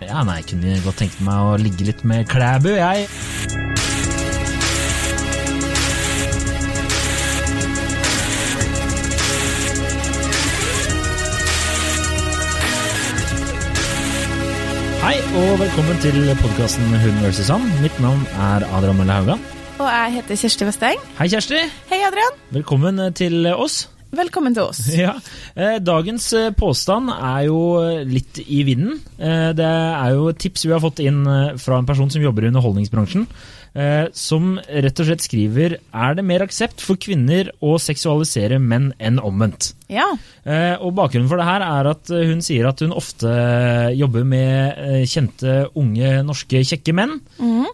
Ja, 0.00 0.22
nei, 0.24 0.38
jeg 0.40 0.46
kunne 0.54 0.78
godt 0.80 0.96
tenkt 1.02 1.18
meg 1.20 1.44
å 1.44 1.56
ligge 1.60 1.84
litt 1.84 2.00
med 2.08 2.24
Klæbu, 2.30 2.70
jeg. 2.72 3.04
Hei, 15.00 15.14
og 15.36 15.52
velkommen 15.60 16.00
til 16.00 16.16
podkasten 16.40 16.96
Hun 17.04 17.22
vs. 17.26 17.44
Han. 17.52 17.68
Mitt 17.84 18.00
navn 18.00 18.24
er 18.40 18.64
Adrian 18.72 18.96
Mølle 18.96 19.20
Haugan. 19.20 19.48
Og 19.80 19.88
jeg 19.88 20.16
heter 20.16 20.44
Kjersti 20.46 20.72
Vesteng. 20.72 21.08
Hei, 21.20 21.28
Kjersti. 21.28 21.60
Hei, 21.92 22.00
Adrian. 22.08 22.44
Velkommen 22.56 23.04
til 23.20 23.52
oss. 23.52 23.82
Velkommen 24.10 24.54
til 24.56 24.64
oss. 24.66 24.80
Ja, 24.98 25.12
eh, 25.54 25.78
Dagens 25.82 26.26
eh, 26.34 26.48
påstand 26.56 27.12
er 27.14 27.44
jo 27.46 27.60
litt 28.08 28.40
i 28.42 28.62
vinden. 28.66 28.98
Eh, 29.22 29.50
Det 29.56 29.66
er 29.70 30.16
jo 30.16 30.28
et 30.32 30.40
tips 30.42 30.66
vi 30.66 30.74
har 30.74 30.82
fått 30.82 31.02
inn 31.04 31.22
eh, 31.30 31.54
fra 31.62 31.78
en 31.78 31.86
person 31.88 32.10
som 32.10 32.22
jobber 32.24 32.44
i 32.46 32.50
underholdningsbransjen, 32.50 33.26
eh, 33.78 34.06
som 34.12 34.56
rett 34.66 34.98
og 35.04 35.06
slett 35.10 35.22
skriver 35.26 35.78
er 35.78 36.18
det 36.18 36.26
mer 36.26 36.42
aksept 36.46 36.82
for 36.82 36.98
kvinner 37.00 37.52
å 37.62 37.76
seksualisere 37.78 38.58
menn 38.58 38.90
enn 38.98 39.22
omvendt. 39.22 39.74
Ja. 39.90 40.06
Eh, 40.46 40.76
Og 40.78 40.92
Bakgrunnen 40.94 41.26
for 41.30 41.40
det 41.40 41.46
her 41.48 41.64
er 41.66 41.88
at 41.90 42.10
eh, 42.14 42.26
hun 42.30 42.40
sier 42.46 42.68
at 42.70 42.80
hun 42.84 42.92
ofte 42.94 43.30
jobber 43.98 44.24
med 44.28 44.78
eh, 44.78 45.00
kjente, 45.10 45.56
unge, 45.78 46.12
norske, 46.26 46.62
kjekke 46.66 46.94
menn. 46.94 47.16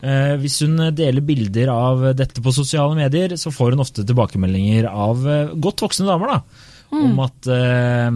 Eh, 0.01 0.37
Hvis 0.41 0.62
hun 0.65 0.80
deler 0.97 1.20
bilder 1.27 1.69
av 1.75 2.06
dette 2.16 2.41
på 2.45 2.55
sosiale 2.56 2.97
medier, 2.98 3.37
så 3.37 3.52
får 3.52 3.77
hun 3.77 3.84
ofte 3.84 4.05
tilbakemeldinger 4.09 4.89
av 4.89 5.27
eh, 5.29 5.52
godt 5.61 5.84
voksne 5.87 6.09
damer. 6.09 6.39
da. 6.39 6.73
Om 6.97 7.16
at 7.20 7.48
eh, 7.51 8.09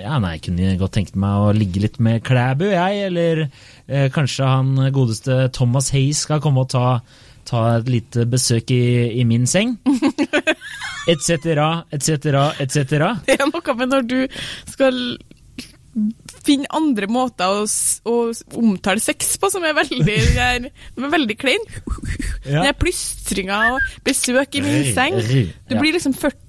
ja, 0.00 0.16
nei, 0.18 0.30
jeg 0.38 0.44
kunne 0.48 0.70
godt 0.80 0.94
tenkt 0.96 1.14
meg 1.20 1.42
å 1.44 1.50
ligge 1.54 1.82
litt 1.84 1.98
med 2.02 2.22
Klæbu, 2.26 2.64
jeg. 2.72 3.02
Eller 3.10 3.44
eh, 3.46 4.08
kanskje 4.14 4.48
han 4.48 4.74
godeste 4.96 5.44
Thomas 5.54 5.92
Hayes 5.94 6.24
skal 6.24 6.40
komme 6.42 6.64
og 6.64 6.70
ta, 6.72 6.86
ta 7.46 7.66
et 7.76 7.90
lite 7.92 8.24
besøk 8.32 8.72
i, 8.74 8.82
i 9.20 9.26
min 9.28 9.44
seng. 9.46 9.76
Etc., 11.10 11.54
etc., 11.92 12.34
etc. 12.64 12.98
Det 13.26 13.38
er 13.38 13.48
noe 13.50 13.78
med 13.78 13.92
når 13.92 14.06
du 14.08 14.18
skal 14.70 15.00
finne 16.44 16.68
andre 16.74 17.06
måter 17.10 17.60
å, 17.62 17.64
å 18.10 18.14
omtale 18.58 19.02
sex 19.02 19.36
på 19.40 19.50
som 19.52 19.64
er 19.66 19.76
veldig, 19.76 20.16
er, 20.48 20.68
er 20.70 21.12
veldig 21.14 21.36
klein. 21.40 21.68
Ja. 22.44 22.64
Den 22.66 22.74
plystringa 22.80 23.60
og 23.74 23.92
besøk 24.06 24.58
i 24.58 24.64
min 24.64 24.90
seng. 24.96 25.20
Du 25.70 25.78
blir 25.78 25.94
liksom 25.96 26.16
40, 26.16 26.43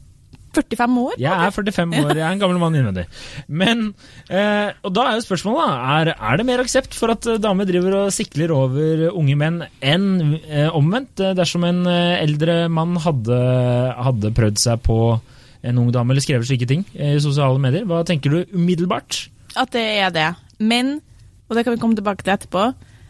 45 0.56 0.98
år. 1.04 1.18
Jeg 1.22 1.32
er 1.48 1.54
45 1.56 1.94
år, 2.06 2.12
jeg 2.16 2.24
er 2.26 2.34
en 2.36 2.42
gammel 2.42 2.60
mann 2.62 2.78
innvendig. 2.80 3.06
Men, 3.48 3.86
eh, 4.30 4.72
og 4.86 4.96
da 4.96 5.06
er 5.10 5.20
jo 5.20 5.26
spørsmålet, 5.28 5.76
er, 5.96 6.12
er 6.16 6.40
det 6.42 6.48
mer 6.50 6.64
aksept 6.64 6.98
for 6.98 7.14
at 7.14 7.28
eh, 7.30 7.40
damer 7.44 7.68
driver 7.70 8.00
og 8.06 8.14
sikler 8.16 8.54
over 8.56 9.06
unge 9.12 9.38
menn 9.40 9.62
enn 9.84 10.10
eh, 10.42 10.70
omvendt? 10.76 11.20
Eh, 11.22 11.36
Dersom 11.38 11.68
en 11.68 11.84
eh, 11.92 12.18
eldre 12.24 12.66
mann 12.72 12.96
hadde, 13.04 13.40
hadde 14.10 14.34
prøvd 14.36 14.62
seg 14.62 14.84
på 14.86 15.00
en 15.66 15.80
ung 15.82 15.88
dame 15.94 16.14
eller 16.14 16.22
skrevet 16.22 16.46
slike 16.46 16.68
ting 16.70 16.84
i 16.94 17.16
sosiale 17.24 17.58
medier, 17.62 17.88
hva 17.90 18.04
tenker 18.06 18.30
du 18.30 18.58
umiddelbart? 18.58 19.24
At 19.58 19.72
det 19.74 19.82
er 20.04 20.12
det. 20.14 20.28
Men, 20.62 21.00
og 21.50 21.58
det 21.58 21.64
kan 21.66 21.74
vi 21.74 21.80
komme 21.82 21.98
tilbake 21.98 22.22
til 22.26 22.36
etterpå, 22.36 22.68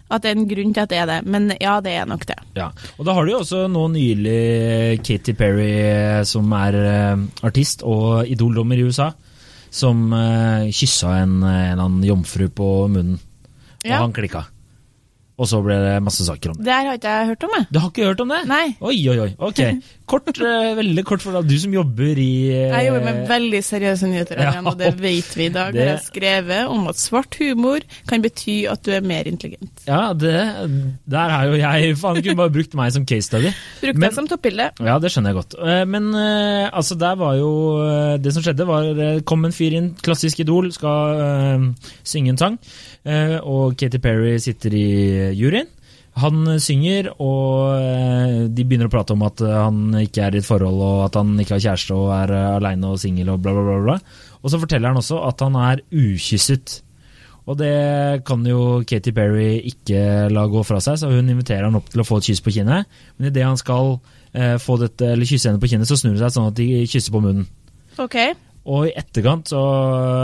at 0.09 0.21
det 0.21 0.29
er 0.31 0.37
en 0.37 0.47
grunn 0.47 0.73
til 0.73 0.83
at 0.83 0.89
det 0.91 0.97
er 1.01 1.07
det. 1.09 1.19
Men 1.25 1.49
ja, 1.59 1.79
det 1.81 1.93
er 1.97 2.05
nok 2.05 2.25
det. 2.29 2.37
Ja, 2.55 2.67
og 2.97 3.05
da 3.07 3.13
har 3.17 3.25
du 3.25 3.31
jo 3.31 3.39
også 3.41 3.63
nå 3.71 3.87
nylig 3.95 5.01
Katy 5.03 5.33
Perry, 5.33 5.69
eh, 5.81 6.23
som 6.29 6.51
er 6.53 6.77
eh, 6.81 7.23
artist 7.47 7.81
og 7.83 8.27
idoldommer 8.29 8.77
i 8.77 8.85
USA, 8.85 9.11
som 9.75 10.05
uh, 10.13 10.69
kyssa 10.71 11.17
en, 11.23 11.39
eh, 11.43 11.71
en 11.73 11.81
annen 11.83 12.03
jomfru 12.07 12.47
på 12.47 12.69
munnen, 12.87 13.17
og 13.83 13.89
Ja. 13.89 13.97
han 13.99 14.13
klikka. 14.15 14.45
Og 15.35 15.49
så 15.51 15.57
ble 15.59 15.75
det 15.83 15.95
masse 15.99 16.23
saker 16.23 16.53
om 16.53 16.55
det. 16.55 16.63
Det 16.63 16.71
her 16.71 16.85
har 16.87 16.95
ikke 16.99 17.11
jeg 17.17 17.27
hørt 17.33 17.43
om, 17.43 17.53
jeg. 17.57 17.65
Du 17.75 17.79
har 17.83 17.89
ikke 17.91 18.05
hørt 18.07 18.21
om 18.23 18.29
det? 18.31 18.37
Nei. 18.47 18.65
Oi, 18.79 18.95
oi, 19.11 19.17
oi. 19.25 19.31
Ok. 19.43 19.59
Kort, 20.05 20.27
eh, 20.37 20.75
veldig 20.77 21.01
kort 21.09 21.23
for 21.25 21.33
deg. 21.33 21.47
Du 21.49 21.55
som 21.57 21.73
jobber 21.73 22.19
i 22.21 22.27
eh, 22.53 22.69
Jeg 22.69 22.85
jobber 22.91 23.03
med 23.07 23.23
veldig 23.27 23.61
seriøse 23.65 24.05
nyheter, 24.11 24.37
Ja. 24.39 24.51
Og 24.61 24.75
det 24.77 24.91
vet 25.01 25.31
vi 25.35 25.47
i 25.47 25.49
dag. 25.49 25.73
Det- 25.73 25.81
Jeg 25.81 25.89
har 25.95 26.03
skrevet 26.05 26.67
om 26.69 26.85
at 26.91 26.99
svart 27.01 27.35
humor 27.41 27.81
kan 28.07 28.21
bety 28.21 28.67
at 28.69 28.83
du 28.85 28.91
er 28.93 29.01
mer 29.01 29.25
intelligent. 29.27 29.81
Ja, 29.87 30.13
det, 30.13 30.35
der 31.09 31.29
har 31.33 31.45
jo 31.49 31.57
jeg 31.57 31.97
Faen, 31.97 32.21
kunne 32.21 32.37
bare 32.37 32.53
brukt 32.53 32.75
meg 32.77 32.93
som 32.93 33.03
case 33.09 33.25
study. 33.31 33.49
Bruk 33.81 33.99
deg 34.05 34.13
som 34.13 34.29
toppbilde. 34.29 34.69
Ja, 34.85 34.99
det 35.01 35.09
skjønner 35.11 35.33
jeg 35.33 35.39
godt. 35.41 35.57
Eh, 35.59 35.81
Men 35.89 36.11
eh, 36.13 36.69
altså, 36.69 36.95
der 37.01 37.17
var 37.19 37.33
jo 37.41 37.49
eh, 37.81 38.15
Det 38.21 38.31
som 38.37 38.45
skjedde, 38.45 38.69
var 38.69 38.91
det 38.95 39.09
kom 39.25 39.43
en 39.49 39.51
fyr 39.57 39.73
inn, 39.81 39.89
klassisk 40.05 40.39
idol, 40.45 40.69
skal 40.71 41.17
uh, 41.17 41.91
synge 42.05 42.29
en 42.35 42.37
sang. 42.39 42.59
uh, 43.09 43.39
og 43.41 43.75
Katy 43.77 43.97
Perry 44.05 44.37
sitter 44.37 44.73
i 44.77 44.85
juryen. 45.33 45.71
Han 46.21 46.45
eh, 46.47 46.61
synger, 46.63 47.09
og 47.19 47.75
eh, 47.75 48.45
de 48.47 48.63
begynner 48.63 48.87
å 48.87 48.93
prate 48.93 49.15
om 49.15 49.25
at 49.27 49.43
eh, 49.43 49.51
han 49.51 49.99
ikke 50.05 50.23
er 50.27 50.37
i 50.37 50.41
et 50.41 50.47
forhold, 50.47 50.79
og 50.79 51.03
at 51.09 51.19
han 51.19 51.33
ikke 51.41 51.57
har 51.57 51.65
kjæreste 51.67 51.97
og 51.97 52.13
er 52.15 52.31
uh, 52.31 52.55
aleine 52.55 52.93
og 52.93 53.01
singel 53.01 53.33
og 53.33 53.41
bla, 53.43 53.55
bla, 53.55 53.65
bla, 53.67 53.83
bla. 53.83 53.97
Og 54.41 54.53
så 54.53 54.59
forteller 54.61 54.93
han 54.93 55.01
også 55.01 55.19
at 55.27 55.43
han 55.43 55.57
er 55.59 55.83
ukysset. 55.91 56.79
Og 57.45 57.59
det 57.59 58.23
kan 58.25 58.41
jo 58.47 58.81
Katy 58.89 59.11
Perry 59.13 59.59
ikke 59.69 60.31
la 60.33 60.47
gå 60.49 60.63
fra 60.65 60.79
seg, 60.81 60.97
så 60.97 61.11
hun 61.11 61.29
inviterer 61.29 61.67
han 61.67 61.77
opp 61.77 61.91
til 61.93 62.01
å 62.01 62.07
få 62.07 62.17
et 62.17 62.31
kyss 62.31 62.41
på 62.41 62.55
kinnet. 62.55 62.89
Men 63.17 63.29
idet 63.29 63.45
han 63.45 63.59
skal 63.59 63.99
eh, 64.33 64.55
dette, 64.81 65.11
kysse 65.27 65.51
henne 65.51 65.61
på 65.61 65.69
kinnet, 65.69 65.89
så 65.89 65.99
snur 65.99 66.15
det 66.15 66.23
seg 66.23 66.33
sånn 66.39 66.49
at 66.49 66.57
de 66.57 66.85
kysser 66.89 67.13
på 67.13 67.21
munnen. 67.21 67.45
Ok. 68.01 68.17
Og 68.65 68.87
i 68.87 68.93
etterkant, 68.97 69.51
så, 69.51 69.61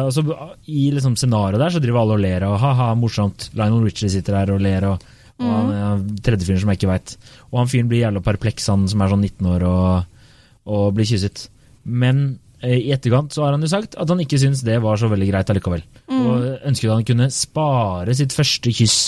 altså, 0.08 0.24
i 0.66 0.88
liksom 0.96 1.14
scenarioet 1.20 1.62
der, 1.62 1.74
så 1.76 1.82
driver 1.84 2.02
alle 2.02 2.16
og 2.18 2.24
ler, 2.24 2.46
og 2.48 2.56
ha-ha, 2.62 2.88
morsomt. 2.98 3.52
Lionel 3.58 3.86
Richie 3.86 4.10
sitter 4.10 4.40
der 4.40 4.56
og 4.56 4.64
ler, 4.66 4.88
og, 4.90 5.04
og 5.38 5.52
han 5.52 5.74
er 5.78 6.06
tredje 6.26 6.48
fyren 6.48 6.64
som 6.64 6.72
jeg 6.74 6.82
ikke 6.82 6.90
veit. 6.90 7.14
Og 7.52 7.60
han 7.62 7.70
fyren 7.70 7.92
blir 7.92 8.02
jævla 8.02 8.24
perpleks, 8.26 8.70
han 8.74 8.88
som 8.90 9.04
er 9.04 9.14
sånn 9.14 9.28
19 9.28 9.52
år, 9.54 9.68
og, 9.70 10.32
og 10.74 10.88
blir 10.98 11.10
kysset. 11.12 11.46
Men 11.86 12.24
eh, 12.64 12.80
i 12.80 12.92
etterkant 12.96 13.38
så 13.38 13.46
har 13.46 13.54
han 13.54 13.66
jo 13.66 13.70
sagt 13.70 13.98
at 14.02 14.10
han 14.10 14.26
ikke 14.26 14.42
syns 14.42 14.66
det 14.66 14.82
var 14.82 14.98
så 14.98 15.12
veldig 15.12 15.30
greit 15.30 15.54
allikevel. 15.54 15.86
Og 16.10 16.50
ønsket 16.70 16.94
han 16.96 17.08
kunne 17.08 17.30
spare 17.34 18.18
sitt 18.18 18.34
første 18.34 18.74
kyss 18.74 19.00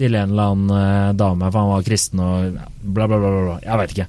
til 0.00 0.16
en 0.16 0.32
eller 0.32 0.54
annen 0.54 0.76
eh, 0.80 1.14
dame, 1.20 1.48
for 1.50 1.60
han 1.60 1.74
var 1.74 1.86
kristen 1.86 2.24
og 2.24 2.56
bla, 2.56 3.04
bla, 3.04 3.18
bla. 3.18 3.28
bla, 3.28 3.42
bla. 3.50 3.56
Jeg 3.64 3.80
veit 3.82 3.96
ikke. 3.96 4.08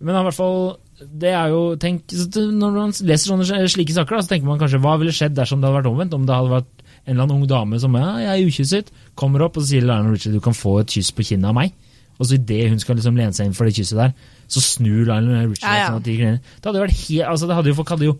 Men 0.00 0.16
i 0.18 0.22
hvert 0.26 0.38
fall, 0.38 0.62
det 1.00 1.30
er 1.32 1.52
jo 1.52 1.60
tenk, 1.80 2.12
Når 2.36 2.74
man 2.74 2.92
leser 2.92 3.30
sånne 3.30 3.68
slike 3.72 3.94
saker, 3.96 4.18
da, 4.18 4.24
så 4.24 4.34
tenker 4.34 4.48
man 4.48 4.60
kanskje 4.60 4.80
hva 4.84 4.96
ville 5.00 5.14
skjedd 5.14 5.36
dersom 5.36 5.62
det 5.62 5.68
hadde 5.68 5.78
vært 5.80 5.90
omvendt? 5.92 6.16
Om 6.16 6.26
det 6.28 6.36
hadde 6.36 6.52
vært 6.52 6.82
en 7.06 7.14
eller 7.14 7.24
annen 7.24 7.36
ung 7.38 7.46
dame 7.48 7.80
som 7.80 7.96
ja, 7.96 8.10
jeg 8.20 8.32
er 8.34 8.50
ukysset, 8.50 8.90
kommer 9.18 9.46
opp 9.46 9.56
og 9.56 9.64
så 9.64 9.72
sier 9.72 9.86
Lionel 9.86 10.12
Richard 10.14 10.36
du 10.36 10.42
kan 10.44 10.56
få 10.56 10.80
et 10.82 10.92
kyss 10.92 11.12
på 11.16 11.24
kinnet 11.30 11.48
av 11.48 11.56
meg. 11.56 11.72
Og 12.20 12.28
så 12.28 12.36
idet 12.36 12.68
hun 12.68 12.82
skal 12.82 12.98
liksom 13.00 13.16
lene 13.16 13.32
seg 13.32 13.48
inn 13.48 13.56
for 13.56 13.64
det 13.64 13.78
kysset 13.78 13.96
der, 13.96 14.12
så 14.50 14.60
snur 14.64 15.06
Lionel 15.08 15.48
Richard 15.54 15.70
Ja, 15.70 15.78
ja. 15.86 15.88
sånn 15.94 16.04
de. 16.04 16.18
Det 16.36 16.68
hadde 16.68 16.82
jo 16.82 16.84
vært 16.84 17.00
helt, 17.00 17.26
altså 17.32 17.48
det 17.48 17.56
hadde 17.56 17.72
jo 17.72 17.78
folk 17.80 17.94
hadde 17.96 18.10
jo 18.10 18.18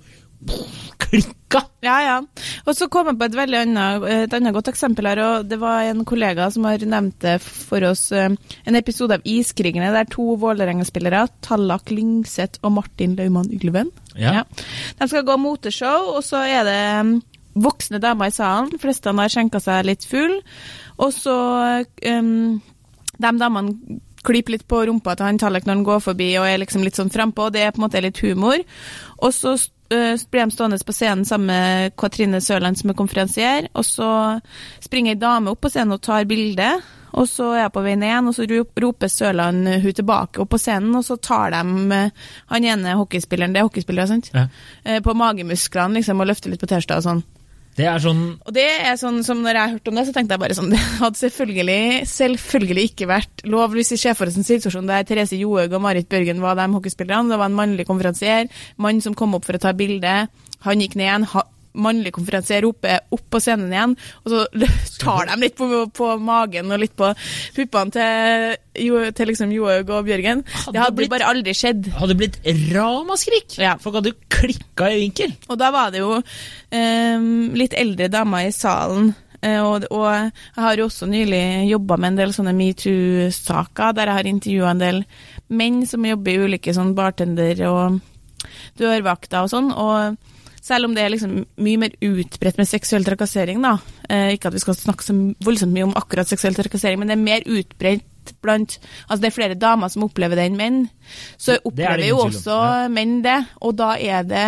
klikka! 1.50 1.62
Ja, 1.82 1.94
ja. 2.04 2.16
Og 2.68 2.76
så 2.76 2.86
kom 2.92 3.08
jeg 3.10 3.18
på 3.20 3.24
et 3.26 3.36
veldig 3.38 3.58
annet, 3.62 4.04
et 4.26 4.34
annet 4.36 4.54
godt 4.54 4.68
eksempel 4.72 5.08
her, 5.10 5.20
og 5.24 5.48
det 5.48 5.58
var 5.62 5.86
en 5.88 6.04
kollega 6.08 6.46
som 6.52 6.66
har 6.68 6.82
nevnt 6.84 7.18
det 7.24 7.38
for 7.42 7.82
oss. 7.88 8.10
eh, 8.12 8.28
En 8.66 8.76
episode 8.78 9.16
av 9.18 9.24
Iskrigene 9.24 9.90
der 9.94 10.04
to 10.12 10.36
Vålerenga-spillere, 10.40 11.24
Tallak 11.42 11.90
Lyngseth 11.90 12.60
og 12.62 12.72
Martin 12.78 13.16
Laumann 13.16 13.50
Ylven, 13.50 13.90
Ja. 14.16 14.44
de 14.98 15.08
skal 15.08 15.24
gå 15.24 15.36
moteshow, 15.38 16.14
og 16.16 16.22
så 16.26 16.44
er 16.46 16.64
det 16.64 17.06
mm, 17.06 17.22
voksne 17.64 17.98
damer 18.00 18.26
i 18.28 18.30
salen. 18.30 18.70
De 18.70 18.78
fleste 18.78 19.10
har 19.10 19.28
skjenka 19.28 19.60
seg 19.60 19.84
litt 19.86 20.04
full. 20.06 20.40
Og 20.98 21.12
så 21.12 21.84
um, 22.06 22.60
De 23.18 23.32
damene 23.38 24.00
klyper 24.22 24.52
litt 24.52 24.66
på 24.68 24.82
rumpa 24.86 25.14
til 25.16 25.24
han 25.26 25.38
Tallak 25.40 25.64
når 25.66 25.74
han 25.78 25.84
går 25.84 26.00
forbi 26.04 26.36
og 26.38 26.44
er 26.46 26.58
liksom 26.60 26.82
litt 26.84 26.94
sånn 26.98 27.10
frampå, 27.10 27.50
det 27.50 27.62
er 27.64 27.70
på 27.72 27.80
en 27.80 27.86
måte 27.88 28.02
litt 28.04 28.20
humor. 28.20 28.60
Og 29.24 29.32
så 29.32 29.56
blir 29.90 30.44
de 30.44 30.54
stående 30.54 30.78
på 30.86 30.94
scenen 30.94 31.26
sammen 31.26 31.50
med 31.50 31.96
Katrine 31.98 32.40
Sørland 32.40 32.78
som 32.78 32.92
er 32.92 32.98
konferansier, 32.98 33.68
og 33.74 33.84
så 33.86 34.08
springer 34.80 35.16
ei 35.16 35.20
dame 35.20 35.50
opp 35.50 35.60
på 35.64 35.72
scenen 35.72 35.96
og 35.98 36.02
tar 36.06 36.28
bilde. 36.30 36.70
Og 37.10 37.26
så 37.26 37.48
er 37.56 37.64
jeg 37.64 37.72
på 37.74 37.82
vei 37.82 37.96
ned 37.98 38.06
igjen, 38.06 38.28
og 38.30 38.36
så 38.36 38.44
roper 38.84 39.10
Sørland 39.10 39.66
hun 39.82 39.96
tilbake 39.98 40.38
opp 40.44 40.52
på 40.52 40.60
scenen, 40.62 40.94
og 40.94 41.02
så 41.02 41.16
tar 41.18 41.50
de 41.56 41.62
han 42.54 42.68
ene 42.70 42.94
hockeyspilleren, 43.00 43.56
det 43.56 43.64
er 43.64 43.66
hockeyspillere, 43.66 44.06
sant? 44.06 44.30
Ja. 44.30 44.46
På 45.02 45.16
magemusklene 45.18 45.98
liksom, 45.98 46.22
og 46.22 46.30
løfter 46.30 46.54
litt 46.54 46.62
på 46.62 46.70
T-skjorta 46.70 47.00
og 47.02 47.06
sånn. 47.08 47.24
Det 47.80 47.86
er 47.88 48.02
sånn 48.02 48.24
Og 48.44 48.52
det 48.54 48.66
er 48.84 48.98
sånn 49.00 49.22
som 49.26 49.40
når 49.44 49.56
jeg 49.58 49.74
hørte 49.76 49.92
om 49.92 50.00
det, 50.00 50.06
så 50.08 50.14
tenkte 50.16 50.36
jeg 50.36 50.42
bare 50.44 50.56
sånn 50.58 50.72
Det 50.74 50.80
hadde 51.00 51.20
selvfølgelig, 51.22 52.08
selvfølgelig 52.10 52.86
ikke 52.92 53.08
vært 53.10 53.44
lov 53.48 53.76
hvis 53.76 53.94
vi 53.94 54.00
ser 54.02 54.18
for 54.18 54.30
oss 54.30 54.36
en 54.40 54.46
situasjon 54.46 54.90
der 54.90 55.06
Therese 55.08 55.38
Johaug 55.40 55.72
og 55.76 55.84
Marit 55.84 56.10
Bjørgen 56.10 56.42
var 56.44 56.58
de 56.58 56.68
hockeyspillerne. 56.74 57.32
Det 57.32 57.40
var 57.40 57.50
en 57.50 57.56
mannlig 57.56 57.86
konferansier, 57.88 58.50
mann 58.80 59.00
som 59.04 59.16
kom 59.16 59.34
opp 59.38 59.48
for 59.48 59.56
å 59.56 59.62
ta 59.62 59.72
bilde. 59.76 60.14
Han 60.66 60.84
gikk 60.84 60.98
ned 61.00 61.08
igjen. 61.08 61.26
Mannlig 61.74 62.10
konferansier 62.16 62.64
roper 62.64 62.98
opp 63.14 63.22
på 63.30 63.38
scenen 63.40 63.70
igjen, 63.70 63.92
og 64.24 64.32
så 64.32 64.40
tar 65.04 65.28
de 65.30 65.36
litt 65.44 65.54
på, 65.58 65.68
på 65.94 66.08
magen 66.18 66.72
og 66.74 66.80
litt 66.82 66.96
på 66.98 67.12
puppene 67.54 67.94
til, 67.94 69.06
til 69.14 69.30
liksom 69.30 69.52
Johaug 69.54 69.92
og 69.94 70.08
Bjørgen. 70.08 70.42
Hadde 70.50 70.72
Det 70.74 70.82
hadde 70.82 70.96
blitt- 70.98 71.12
bare 71.14 71.28
aldri 71.30 71.54
skjedd. 71.54 71.86
hadde 71.94 72.16
blitt 72.18 72.40
ramaskrik! 72.74 73.54
Ja. 73.62 73.76
Folk 73.78 74.00
hadde 74.00 74.10
jo 74.14 74.18
klikka 74.34 74.90
i 74.90 74.98
vinkel. 75.04 75.36
Og 75.48 75.58
da 75.62 75.70
var 75.74 75.90
det 75.94 76.02
jo 76.02 76.16
ehm, 76.74 77.50
litt 77.54 77.74
eldre 77.78 78.10
damer 78.12 78.48
i 78.50 78.54
salen 78.54 79.12
Eh, 79.40 79.56
og, 79.64 79.86
og 79.88 80.04
jeg 80.04 80.60
har 80.60 80.76
jo 80.76 80.84
også 80.90 81.06
nylig 81.08 81.38
jobba 81.70 81.96
med 81.96 82.10
en 82.10 82.16
del 82.18 82.32
sånne 82.36 82.52
metoo-saker, 82.52 83.94
der 83.96 84.10
jeg 84.10 84.16
har 84.18 84.26
intervjua 84.28 84.72
en 84.74 84.82
del 84.82 84.98
menn 85.56 85.78
som 85.88 86.04
jobber 86.04 86.34
i 86.34 86.42
ulike 86.44 86.74
sånn 86.76 86.90
bartender- 86.98 87.62
og 87.70 88.02
dørvakter 88.76 89.46
og 89.46 89.48
sånn. 89.48 89.70
og 89.72 90.18
selv 90.60 90.88
om 90.88 90.94
det 90.96 91.04
er 91.04 91.12
liksom 91.14 91.34
mye 91.64 91.80
mer 91.80 91.96
utbredt 92.04 92.60
med 92.60 92.68
seksuell 92.68 93.06
trakassering, 93.06 93.62
da. 93.64 93.76
Eh, 94.08 94.34
ikke 94.36 94.50
at 94.50 94.56
vi 94.58 94.62
skal 94.62 94.78
snakke 94.78 95.06
så 95.06 95.16
voldsomt 95.44 95.74
mye 95.74 95.88
om 95.88 95.96
akkurat 95.98 96.28
seksuell 96.28 96.56
trakassering, 96.58 97.00
men 97.00 97.10
det 97.10 97.16
er 97.16 97.24
mer 97.24 97.46
utbredt 97.48 98.06
blant 98.44 98.76
Altså 99.08 99.20
det 99.22 99.30
er 99.30 99.34
flere 99.34 99.56
damer 99.58 99.88
som 99.90 100.04
opplever 100.04 100.38
det 100.38 100.44
enn 100.50 100.58
menn. 100.58 100.82
Så 101.40 101.56
opplever 101.64 102.04
jo 102.04 102.20
også 102.26 102.56
ja. 102.56 102.90
menn 102.92 103.20
det, 103.24 103.38
og 103.64 103.78
da 103.80 103.94
er 103.96 104.26
det 104.28 104.44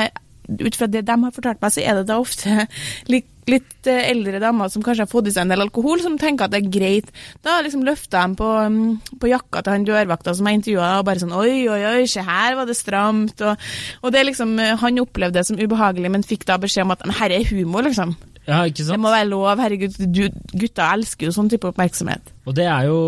ut 0.48 0.78
fra 0.78 0.88
det 0.90 1.04
de 1.06 1.18
har 1.24 1.34
fortalt 1.34 1.62
meg, 1.62 1.74
så 1.74 1.84
er 1.84 2.00
det 2.00 2.08
da 2.08 2.18
ofte 2.22 2.66
litt, 3.12 3.28
litt 3.50 3.90
eh, 3.90 4.08
eldre 4.10 4.40
damer 4.42 4.70
som 4.72 4.84
kanskje 4.84 5.06
har 5.06 5.10
fått 5.10 5.30
i 5.30 5.34
seg 5.34 5.46
en 5.46 5.54
del 5.54 5.64
alkohol, 5.64 6.02
som 6.04 6.18
tenker 6.20 6.46
at 6.46 6.54
det 6.54 6.62
er 6.62 6.72
greit. 6.74 7.12
Da 7.44 7.60
liksom 7.64 7.84
løfta 7.86 8.24
de 8.26 8.38
på, 8.40 8.50
mm, 8.74 9.16
på 9.22 9.30
jakka 9.32 9.62
til 9.62 9.76
han 9.76 9.86
dørvakta 9.88 10.34
som 10.38 10.50
jeg 10.50 10.60
intervjua, 10.60 10.90
og 10.98 11.06
bare 11.08 11.22
sånn 11.22 11.36
Oi, 11.38 11.54
oi, 11.70 11.80
oi, 11.92 12.02
se 12.10 12.24
her 12.26 12.58
var 12.58 12.68
det 12.68 12.78
stramt. 12.78 13.42
Og, 13.46 13.70
og 14.02 14.14
det 14.14 14.26
liksom 14.28 14.58
eh, 14.62 14.76
Han 14.82 15.02
opplevde 15.02 15.40
det 15.40 15.48
som 15.48 15.60
ubehagelig, 15.60 16.12
men 16.12 16.26
fikk 16.26 16.46
da 16.50 16.58
beskjed 16.62 16.86
om 16.86 16.94
at 16.96 17.06
her 17.22 17.34
er 17.38 17.48
humor, 17.52 17.86
liksom. 17.86 18.16
Ja, 18.46 18.64
ikke 18.66 18.82
sant? 18.82 18.96
Det 18.96 19.02
må 19.02 19.12
være 19.12 19.28
lov. 19.30 19.60
Herregud, 19.62 19.98
du, 20.10 20.24
gutta 20.58 20.88
elsker 20.96 21.28
jo 21.28 21.34
sånn 21.34 21.50
type 21.52 21.68
oppmerksomhet. 21.70 22.32
Og 22.48 22.56
det 22.58 22.66
er 22.66 22.88
jo 22.88 22.98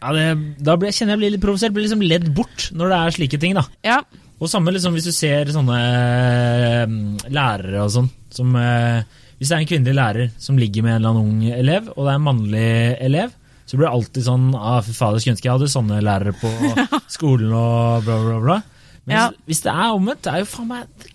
ja, 0.00 0.12
det, 0.16 0.24
Da 0.64 0.76
blir, 0.80 0.94
kjenner 0.94 1.14
jeg 1.14 1.22
blir 1.22 1.34
litt 1.36 1.44
provosert. 1.44 1.74
Blir 1.76 1.86
liksom 1.86 2.02
ledd 2.02 2.30
bort 2.36 2.70
når 2.74 2.92
det 2.92 2.98
er 2.98 3.16
slike 3.18 3.40
ting, 3.42 3.54
da. 3.58 3.66
Ja. 3.86 4.00
Og 4.40 4.48
samme 4.48 4.72
liksom 4.72 4.96
hvis 4.96 5.08
du 5.10 5.12
ser 5.12 5.50
sånne 5.52 5.78
eh, 5.80 6.94
lærere 7.28 7.84
og 7.84 7.92
sånn 7.92 8.08
som 8.32 8.54
eh, 8.56 9.02
Hvis 9.36 9.50
det 9.50 9.56
er 9.56 9.60
en 9.60 9.68
kvinnelig 9.68 9.96
lærer 9.98 10.32
som 10.40 10.58
ligger 10.60 10.84
med 10.86 10.94
en 10.94 10.98
eller 11.00 11.12
annen 11.12 11.28
ung 11.28 11.44
elev, 11.56 11.92
og 11.94 12.02
det 12.04 12.10
er 12.10 12.18
en 12.18 12.26
mannlig 12.26 12.72
elev, 13.08 13.36
så 13.64 13.78
blir 13.78 13.86
det 13.86 13.94
alltid 13.94 14.26
sånn 14.26 14.50
ah, 14.58 14.80
fy 14.84 14.92
fader, 14.96 15.22
skulle 15.22 15.36
ønske 15.36 15.48
jeg 15.48 15.54
hadde 15.54 15.70
sånne 15.72 16.00
lærere 16.04 16.34
på 16.40 16.50
skolen 17.16 17.54
og 17.54 18.04
bla, 18.04 18.18
bla, 18.24 18.38
bla. 18.44 18.58
Men 19.06 19.16
ja. 19.16 19.24
hvis, 19.30 19.46
hvis, 19.48 19.62
det 19.64 19.72
er 19.76 19.94
omvendt, 19.94 20.24
det 20.26 20.32
er 20.34 20.42
jo 20.42 20.50
faen 20.50 20.70
meg 20.72 21.08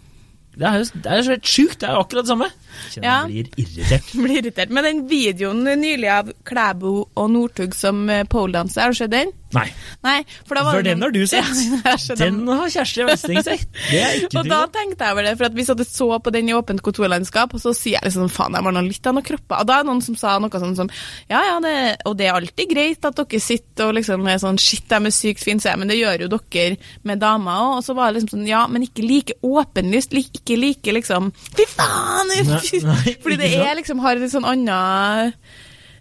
det 0.56 0.68
er 0.70 0.78
jo 0.80 0.86
det 1.04 1.12
er 1.12 1.26
så 1.26 1.36
helt 1.36 1.52
sjukt, 1.52 1.80
det 1.82 1.90
er 1.90 1.98
jo 1.98 2.04
akkurat 2.06 2.26
det 2.26 2.32
samme. 2.32 2.48
Kjenner 2.92 3.08
ja. 3.08 3.18
jeg 3.28 3.32
blir 3.32 3.66
irritert. 3.66 4.14
blir 4.26 4.38
irritert. 4.42 4.76
Men 4.76 4.90
den 4.90 5.02
videoen 5.12 5.64
nylig 5.82 6.12
av 6.12 6.32
Klæbo 6.48 6.96
og 7.08 7.34
Northug 7.34 7.76
som 7.78 8.06
eh, 8.10 8.26
poledanser, 8.30 8.86
har 8.86 8.96
du 8.96 9.00
sett 9.00 9.14
den? 9.14 9.34
Nei. 9.56 9.68
Nei 10.04 10.16
for, 10.44 10.58
for 10.58 10.84
den 10.84 11.04
har 11.04 11.14
du 11.14 11.22
sett. 11.30 11.62
Ja, 11.86 11.96
den 12.20 12.42
har 12.50 12.72
Kjersti 12.72 13.06
Westing 13.08 13.42
sett. 13.46 13.68
Det 13.90 14.02
er 14.02 14.18
ikke 14.20 14.40
Og 14.42 14.50
da 14.50 14.64
tenkte 14.74 15.08
jeg 15.08 15.16
over 15.16 15.28
det, 15.28 15.36
for 15.40 15.50
at 15.50 15.56
vi 15.56 15.68
satt 15.68 15.84
så 15.88 16.10
på 16.20 16.34
den 16.34 16.50
i 16.52 16.56
åpent 16.56 16.84
kontorlandskap, 16.86 17.56
og 17.56 17.62
så 17.62 17.74
sier 17.76 18.00
jeg 18.00 18.10
liksom 18.10 18.32
faen, 18.34 18.58
jeg 18.58 18.76
nå 18.76 18.84
litt 18.88 19.08
av 19.08 19.16
noen 19.16 19.28
kropper. 19.28 19.62
Og 19.62 19.70
da 19.70 19.78
er 19.78 19.86
det 19.86 19.92
noen 19.92 20.04
som 20.06 20.18
sa 20.20 20.36
noe 20.42 20.62
sånn 20.66 20.76
som 20.78 20.92
ja 21.32 21.42
ja, 21.46 21.56
det, 21.64 21.76
og 22.10 22.18
det 22.20 22.28
er 22.28 22.38
alltid 22.38 22.72
greit 22.72 23.08
at 23.08 23.18
dere 23.22 23.42
sitter 23.44 23.90
og 23.90 23.98
liksom 24.00 24.28
er 24.30 24.42
sånn 24.42 24.60
shit, 24.62 24.88
de 24.92 25.00
er 25.00 25.16
sykt 25.16 25.44
fine, 25.46 25.76
men 25.80 25.92
det 25.92 26.00
gjør 26.00 26.26
jo 26.26 26.32
dere 26.36 26.80
med 27.08 27.22
damer 27.24 27.62
òg. 27.62 27.80
Og 27.80 27.86
så 27.88 27.96
var 27.98 28.12
det 28.12 28.20
liksom 28.20 28.34
sånn 28.36 28.50
ja, 28.50 28.66
men 28.72 28.88
ikke 28.88 29.06
like 29.06 29.40
åpenlyst, 29.46 30.16
ikke 30.16 30.60
like 30.60 30.96
liksom 30.96 31.32
fy 31.56 31.68
faen! 31.70 32.34
Nei, 32.36 32.60
fordi 33.24 33.40
det 33.42 33.54
er 33.60 33.78
liksom 33.80 34.02
har 34.04 34.20
et 34.20 34.34
sånn 34.34 34.48
annet 34.48 35.36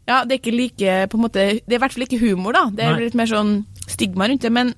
ja, 0.04 0.20
det 0.24 0.36
er 0.36 0.40
ikke 0.40 0.52
like 0.52 0.96
på 1.08 1.16
en 1.18 1.22
måte, 1.24 1.44
Det 1.64 1.72
er 1.72 1.78
i 1.78 1.82
hvert 1.82 1.94
fall 1.94 2.04
ikke 2.04 2.20
humor, 2.20 2.52
da. 2.52 2.66
Det 2.68 2.84
er 2.84 2.98
litt 3.00 3.16
mer 3.16 3.30
sånn 3.30 3.54
stigma 3.88 4.28
rundt 4.28 4.44
det. 4.44 4.52
Men, 4.52 4.74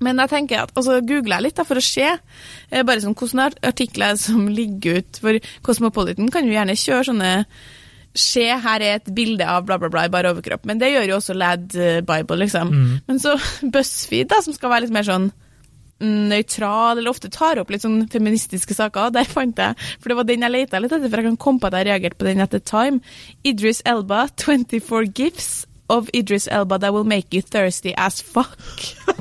men 0.00 0.22
jeg 0.22 0.32
tenker 0.32 0.62
at, 0.62 0.72
og 0.72 0.86
så 0.86 1.00
googler 1.04 1.36
jeg 1.36 1.46
litt 1.50 1.58
da, 1.60 1.66
for 1.68 1.80
å 1.80 1.84
se 1.84 2.06
eh, 2.08 2.80
bare 2.80 3.02
sånn, 3.04 3.16
hvordan 3.18 3.58
artikler 3.60 4.16
som 4.20 4.46
ligger 4.48 5.02
ut. 5.02 5.20
For 5.20 5.50
Cosmopolitan 5.66 6.32
kan 6.32 6.48
jo 6.48 6.56
gjerne 6.56 6.78
kjøre 6.80 7.08
sånne 7.12 7.32
Se, 8.14 8.44
her 8.46 8.78
er 8.78 9.00
et 9.00 9.08
bilde 9.10 9.42
av 9.42 9.64
bla, 9.66 9.74
bla, 9.74 9.88
bla 9.90 10.04
i 10.06 10.10
bare 10.12 10.30
overkropp. 10.30 10.68
Men 10.70 10.78
det 10.78 10.92
gjør 10.92 11.08
jo 11.08 11.14
også 11.16 11.34
Lad 11.34 11.72
eh, 11.74 11.96
Bible, 12.06 12.36
liksom. 12.44 12.70
Mm. 12.70 12.92
Men 13.08 13.18
så 13.18 13.32
BuzzFeed, 13.74 14.28
da, 14.30 14.38
som 14.44 14.54
skal 14.54 14.70
være 14.70 14.86
litt 14.86 14.94
mer 14.94 15.08
sånn 15.08 15.32
nøytral, 16.04 16.98
eller 16.98 17.12
ofte 17.12 17.30
tar 17.32 17.60
opp 17.62 17.72
litt 17.72 17.84
sånn 17.84 18.04
feministiske 18.12 18.76
saker. 18.76 19.12
Der 19.16 19.28
fant 19.28 19.60
jeg, 19.60 19.78
for 19.98 20.12
det 20.12 20.18
var 20.20 20.28
den 20.28 20.46
jeg 20.46 20.54
leita 20.54 20.82
litt 20.82 20.94
etter, 20.94 21.10
for 21.10 21.22
jeg 21.22 21.30
kan 21.32 21.40
komme 21.46 21.62
på 21.62 21.70
at 21.70 21.78
jeg 21.80 21.90
reagerte 21.90 22.20
på 22.20 22.28
den 22.30 22.44
etter 22.44 22.62
time. 22.64 23.00
Idris 23.46 23.82
Elba, 23.88 24.26
24 24.40 25.12
gifts 25.14 25.52
of 25.88 26.08
Idris 26.12 26.48
Elba 26.48 26.78
that 26.78 26.92
will 26.94 27.04
make 27.04 27.34
you 27.34 27.42
thirsty 27.42 27.94
as 27.96 28.20
fuck. 28.20 28.58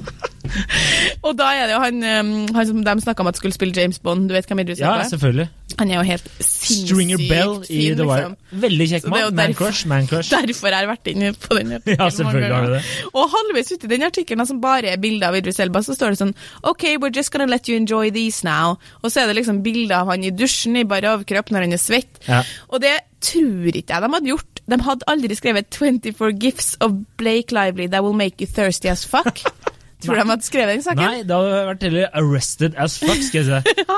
og 1.28 1.36
da 1.40 1.50
er 1.58 1.68
det 1.70 1.76
jo 1.76 1.82
han, 1.84 2.02
han 2.56 2.70
som 2.70 2.84
de 2.86 2.96
snakka 3.06 3.26
om 3.26 3.32
at 3.32 3.40
skulle 3.40 3.56
spille 3.56 3.76
James 3.76 4.00
Bond. 4.00 4.30
Du 4.30 4.36
vet 4.36 4.48
hvem 4.50 4.64
Idris 4.64 4.82
Elba 4.82 5.00
er? 5.00 5.06
Ja, 5.06 5.10
selvfølgelig. 5.14 5.50
Han 5.80 5.92
er 5.92 5.96
jo 5.98 6.06
helt 6.06 6.28
sinnssykt 6.40 6.90
Stringer 6.90 7.22
Bell 7.30 7.56
i 7.64 7.68
fin, 7.68 7.98
The 7.98 8.08
Wire. 8.08 8.30
Liksom. 8.34 8.62
Veldig 8.64 8.88
kjekk 8.92 9.08
mann. 9.10 9.36
Man 9.40 9.56
crush, 9.58 9.88
man 9.90 10.10
crush. 10.10 10.34
Derfor 10.36 10.70
har 10.70 10.86
jeg 10.86 10.92
vært 10.92 11.10
inne 11.14 11.32
på 11.34 11.58
den 11.58 11.74
ja, 11.74 12.10
selvfølgelig 12.10 12.54
har 12.54 12.68
du 12.68 12.76
det. 12.76 12.82
Og 13.14 13.34
halvveis 13.34 13.74
uti 13.74 13.90
den 13.92 14.06
artikkelen 14.06 14.50
som 14.50 14.62
bare 14.64 14.94
er 14.94 15.02
bilder 15.02 15.32
av 15.32 15.40
Idris 15.40 15.60
Elba, 15.64 15.82
så 15.86 15.96
står 15.98 16.14
det 16.14 16.22
sånn 16.22 16.36
OK, 16.70 16.86
we're 17.02 17.14
just 17.14 17.34
gonna 17.34 17.50
let 17.50 17.70
you 17.70 17.80
enjoy 17.80 18.12
these 18.14 18.46
now. 18.46 18.78
Og 19.02 19.14
så 19.14 19.24
er 19.24 19.32
det 19.32 19.40
liksom 19.42 19.64
bilder 19.66 20.04
av 20.04 20.14
han 20.14 20.26
i 20.26 20.34
dusjen 20.36 20.78
i 20.80 20.86
bare 20.88 21.16
overkropp 21.16 21.54
når 21.54 21.68
han 21.68 21.78
er 21.78 21.82
svett. 21.82 22.22
Ja. 22.30 22.44
Og 22.70 22.84
det 22.84 22.96
tror 23.24 23.72
ikke 23.74 23.96
jeg 23.96 24.04
de 24.04 24.14
hadde 24.18 24.34
gjort. 24.34 24.64
De 24.70 24.80
hadde 24.86 25.10
aldri 25.12 25.36
skrevet 25.36 25.68
24 25.74 26.34
gifts 26.40 26.74
of 26.84 26.96
Blake 27.20 27.56
Lively 27.56 27.88
that 27.88 28.04
will 28.04 28.16
make 28.16 28.44
you 28.44 28.48
thirsty 28.48 28.92
as 28.92 29.06
fuck. 29.06 29.44
Tror 30.04 30.16
du 30.16 30.22
de 30.22 30.30
hadde 30.30 30.46
skrevet 30.48 30.76
den 30.76 30.86
saken? 30.86 31.02
Nei, 31.04 31.24
det 31.24 31.36
hadde 31.36 31.64
vært 31.70 31.86
heller 31.88 32.08
'arrested 32.14 32.78
as 32.78 33.00
fuck', 33.00 33.24
skal 33.24 33.40
jeg 33.42 33.46
si. 33.46 33.74
ja. 33.82 33.98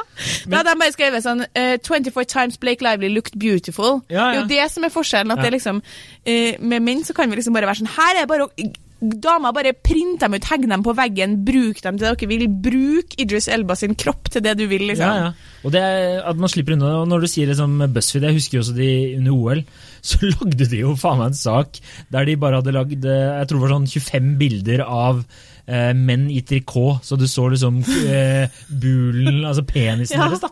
Da 0.51 0.61
hadde 0.61 0.69
de 0.69 0.79
bare 0.83 0.95
skrevet 0.95 1.25
sånn 1.25 1.43
uh, 1.45 1.49
eh, 1.55 1.75
24 1.81 2.25
times 2.31 2.57
Blake 2.61 2.85
Lively 2.85 3.09
looked 3.13 3.39
beautiful. 3.39 4.01
Ja, 4.09 4.15
ja. 4.15 4.25
Det 4.29 4.37
er 4.37 4.41
jo 4.41 4.47
det 4.53 4.71
som 4.71 4.87
er 4.87 4.93
forskjellen. 4.93 5.31
at 5.35 5.43
det 5.43 5.51
liksom, 5.57 5.81
uh, 5.81 6.51
Med 6.59 6.79
menn 6.79 7.03
så 7.03 7.13
kan 7.13 7.29
vi 7.29 7.41
liksom 7.41 7.53
bare 7.53 7.69
være 7.69 7.81
sånn 7.83 7.93
Her 7.97 8.21
er 8.21 8.29
bare 8.29 8.47
å 8.47 8.71
Damer 8.95 9.51
bare 9.51 9.73
print 9.75 10.21
dem 10.23 10.37
ut, 10.37 10.45
hegg 10.47 10.65
dem 10.71 10.83
på 10.85 10.93
veggen, 10.95 11.33
bruk 11.45 11.81
dem 11.83 11.97
til 11.99 12.05
det 12.05 12.13
dere 12.15 12.29
vil. 12.31 12.45
Bruk 12.63 13.17
Idris 13.19 13.49
Elba 13.51 13.75
sin 13.75 13.95
kropp 13.99 14.29
til 14.31 14.45
det 14.45 14.55
du 14.59 14.63
vil, 14.71 14.85
liksom. 14.87 15.09
Ja, 15.09 15.27
ja. 15.27 15.57
Og 15.67 15.73
det 15.75 15.81
er 15.83 16.21
at 16.29 16.39
man 16.39 16.51
slipper 16.51 16.75
unna 16.75 16.91
Og 17.01 17.09
når 17.09 17.25
du 17.25 17.27
sier 17.29 17.49
liksom 17.49 17.79
BuzzFeed, 17.91 18.27
jeg 18.29 18.37
husker 18.37 18.57
jo 18.57 18.63
også 18.63 18.77
de 18.77 18.89
under 19.17 19.35
OL, 19.35 19.65
så 20.09 20.21
lagde 20.29 20.69
de 20.71 20.81
jo 20.83 20.95
faen 20.99 21.19
meg 21.19 21.33
en 21.33 21.37
sak 21.39 21.81
der 22.13 22.27
de 22.29 22.37
bare 22.39 22.61
hadde 22.61 22.75
lagd 22.75 23.07
eh, 23.09 23.29
jeg 23.41 23.49
tror 23.49 23.59
det 23.59 23.65
var 23.65 23.75
sånn 23.75 23.87
25 23.89 24.33
bilder 24.39 24.83
av 24.85 25.21
eh, 25.65 25.91
menn 25.97 26.27
i 26.31 26.41
trikot, 26.45 27.03
så 27.05 27.17
du 27.19 27.25
så 27.29 27.47
liksom 27.51 27.81
eh, 28.05 28.59
bulen, 28.69 29.43
altså 29.43 29.65
penisen 29.67 30.19
ja. 30.19 30.29
deres. 30.29 30.45
da. 30.45 30.51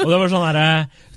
Og 0.00 0.08
det 0.08 0.22
var 0.22 0.32
sånn 0.32 0.48
herre 0.48 0.68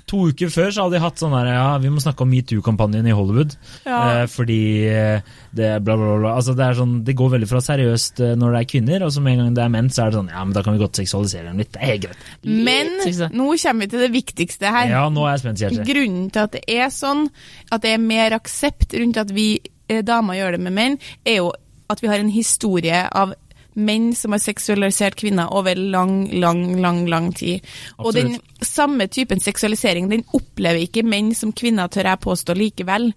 To 0.08 0.22
uker 0.30 0.48
før 0.52 0.70
så 0.72 0.86
hadde 0.86 0.96
de 0.96 1.02
hatt 1.02 1.20
sånn 1.20 1.34
her, 1.36 1.50
ja, 1.52 1.66
vi 1.82 1.90
må 1.92 2.00
snakke 2.00 2.24
om 2.24 2.30
metoo-kampanjen 2.32 3.08
i 3.10 3.14
Hollywood. 3.16 3.54
Ja. 3.84 3.98
Eh, 4.22 4.22
fordi 4.32 4.60
eh, 4.88 5.26
det 5.52 5.70
bla, 5.84 5.98
bla, 6.00 6.14
bla. 6.22 6.32
Altså, 6.38 6.54
det, 6.56 6.64
er 6.64 6.78
sånn, 6.78 6.94
det 7.04 7.16
går 7.18 7.34
veldig 7.36 7.48
fra 7.50 7.60
seriøst 7.64 8.22
eh, 8.24 8.34
når 8.40 8.56
det 8.56 8.62
er 8.62 8.70
kvinner, 8.72 9.04
og 9.04 9.12
så 9.14 9.22
med 9.24 9.36
en 9.36 9.42
gang 9.42 9.58
det 9.58 9.64
er 9.66 9.72
menn, 9.76 9.90
så 9.92 10.04
er 10.04 10.12
det 10.12 10.20
sånn 10.20 10.32
ja, 10.32 10.44
men 10.44 10.56
da 10.56 10.64
kan 10.64 10.76
vi 10.76 10.82
godt 10.82 11.00
seksualisere 11.02 11.50
dem 11.50 11.60
litt. 11.60 11.72
Det 11.76 11.84
er 11.84 12.00
greit. 12.06 12.28
Men 12.48 12.94
nå 13.36 13.48
kommer 13.52 13.84
vi 13.84 13.90
til 13.92 14.04
det 14.06 14.10
viktigste 14.16 14.74
her. 14.74 14.92
Ja, 14.94 15.04
nå 15.12 15.26
er 15.26 15.36
jeg 15.36 15.44
spent, 15.44 15.64
Kjersti. 15.64 15.88
Grunnen 15.92 16.28
til 16.32 16.46
at 16.46 16.56
det 16.56 16.64
er 16.78 16.92
sånn, 16.94 17.26
at 17.68 17.84
det 17.84 17.94
er 17.96 18.04
mer 18.04 18.38
aksept 18.38 18.96
rundt 18.96 19.20
at 19.20 19.34
vi 19.36 19.50
eh, 19.60 20.00
damer 20.06 20.40
gjør 20.40 20.56
det 20.56 20.62
med 20.64 20.78
menn, 20.80 20.98
er 21.28 21.42
jo 21.42 21.52
at 21.88 22.02
vi 22.04 22.10
har 22.10 22.20
en 22.20 22.32
historie 22.32 23.04
av 23.16 23.36
menn 23.78 24.10
som 24.18 24.34
har 24.34 24.42
seksualisert 24.42 25.18
kvinner 25.18 25.52
over 25.54 25.78
lang, 25.78 26.26
lang, 26.40 26.64
lang 26.82 27.04
lang 27.10 27.30
tid. 27.36 27.64
Absolutt. 27.96 28.06
Og 28.06 28.14
den 28.18 28.66
samme 28.66 29.06
typen 29.06 29.40
seksualisering 29.40 30.10
den 30.10 30.26
opplever 30.36 30.82
ikke 30.82 31.06
menn 31.06 31.32
som 31.36 31.54
kvinner, 31.56 31.90
tør 31.92 32.10
jeg 32.12 32.24
påstå, 32.24 32.58
likevel. 32.58 33.12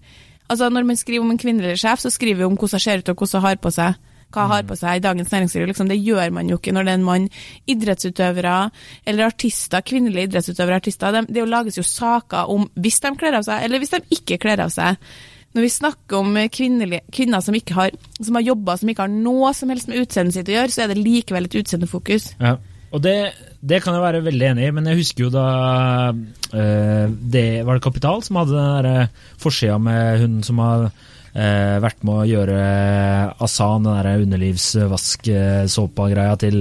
Altså 0.48 0.68
Når 0.70 0.88
man 0.88 0.96
skriver 0.96 1.24
om 1.24 1.34
en 1.34 1.40
kvinnelig 1.40 1.80
sjef, 1.80 2.00
så 2.02 2.10
skriver 2.10 2.42
vi 2.42 2.48
om 2.48 2.56
hvordan 2.56 2.78
hun 2.78 2.86
ser 2.86 3.02
ut 3.02 3.12
og 3.12 3.22
hvordan 3.22 3.40
hun 3.40 3.48
har 3.48 3.62
på 3.62 3.74
seg 3.74 4.00
hva 4.32 4.46
har 4.48 4.62
på 4.64 4.76
seg 4.78 4.96
i 4.96 5.02
Dagens 5.04 5.28
Næringsliv. 5.32 5.66
Liksom, 5.68 5.90
det 5.90 5.98
gjør 6.00 6.30
man 6.32 6.48
jo 6.48 6.56
ikke 6.56 6.72
når 6.74 6.86
det 6.86 6.92
er 6.92 7.00
en 7.00 7.04
mann. 7.04 7.28
Idrettsutøvere 7.68 8.56
eller 9.06 9.28
artister, 9.28 9.84
kvinnelige 9.84 10.30
idrettsutøvere 10.30 10.80
artister, 10.80 11.12
det, 11.12 11.26
det 11.36 11.44
lages 11.48 11.76
jo 11.76 11.84
saker 11.86 12.48
om 12.52 12.64
hvis 12.80 13.00
de 13.04 13.12
kler 13.20 13.38
av 13.38 13.46
seg, 13.46 13.66
eller 13.66 13.82
hvis 13.82 13.92
de 13.92 14.02
ikke 14.16 14.40
kler 14.42 14.64
av 14.64 14.72
seg 14.72 14.96
når 15.52 15.62
vi 15.66 15.70
snakker 15.72 16.16
om 16.18 16.36
kvinner 16.52 17.40
som, 17.44 17.54
ikke 17.56 17.74
har, 17.76 17.90
som 18.18 18.34
har 18.38 18.44
jobba 18.46 18.76
som 18.80 18.88
ikke 18.88 19.04
har 19.04 19.12
noe 19.12 19.52
som 19.56 19.70
helst 19.72 19.88
med 19.90 20.00
utseendet 20.00 20.34
sitt 20.36 20.48
å 20.48 20.56
gjøre, 20.56 20.72
så 20.72 20.80
er 20.84 20.88
det 20.92 21.04
likevel 21.04 21.44
et 21.48 21.58
utseendefokus. 21.60 22.24
Ja. 22.40 22.52
Og 22.92 22.98
det, 23.04 23.16
det, 23.64 23.78
kan 23.84 23.94
jeg 23.96 24.04
være 24.04 24.26
veldig 24.26 24.46
enig 24.50 24.64
i, 24.68 24.74
men 24.76 24.88
jeg 24.90 24.98
husker 25.00 25.20
jo 25.26 25.30
da 25.32 25.46
uh, 26.12 27.06
det 27.08 27.64
Var 27.64 27.74
det 27.78 27.84
Kapital 27.84 28.18
som 28.24 28.38
hadde 28.40 28.58
den 28.58 28.84
der 28.84 28.88
forsida 29.40 29.76
med 29.80 30.02
hun 30.20 30.34
som 30.44 30.56
har 30.60 30.80
uh, 30.92 31.76
vært 31.84 32.00
med 32.04 32.14
å 32.18 32.28
gjøre 32.28 32.58
Asan, 33.44 33.84
den 33.88 33.96
der 33.96 34.22
underlivsvask-såpa-greia, 34.26 36.34
til 36.40 36.56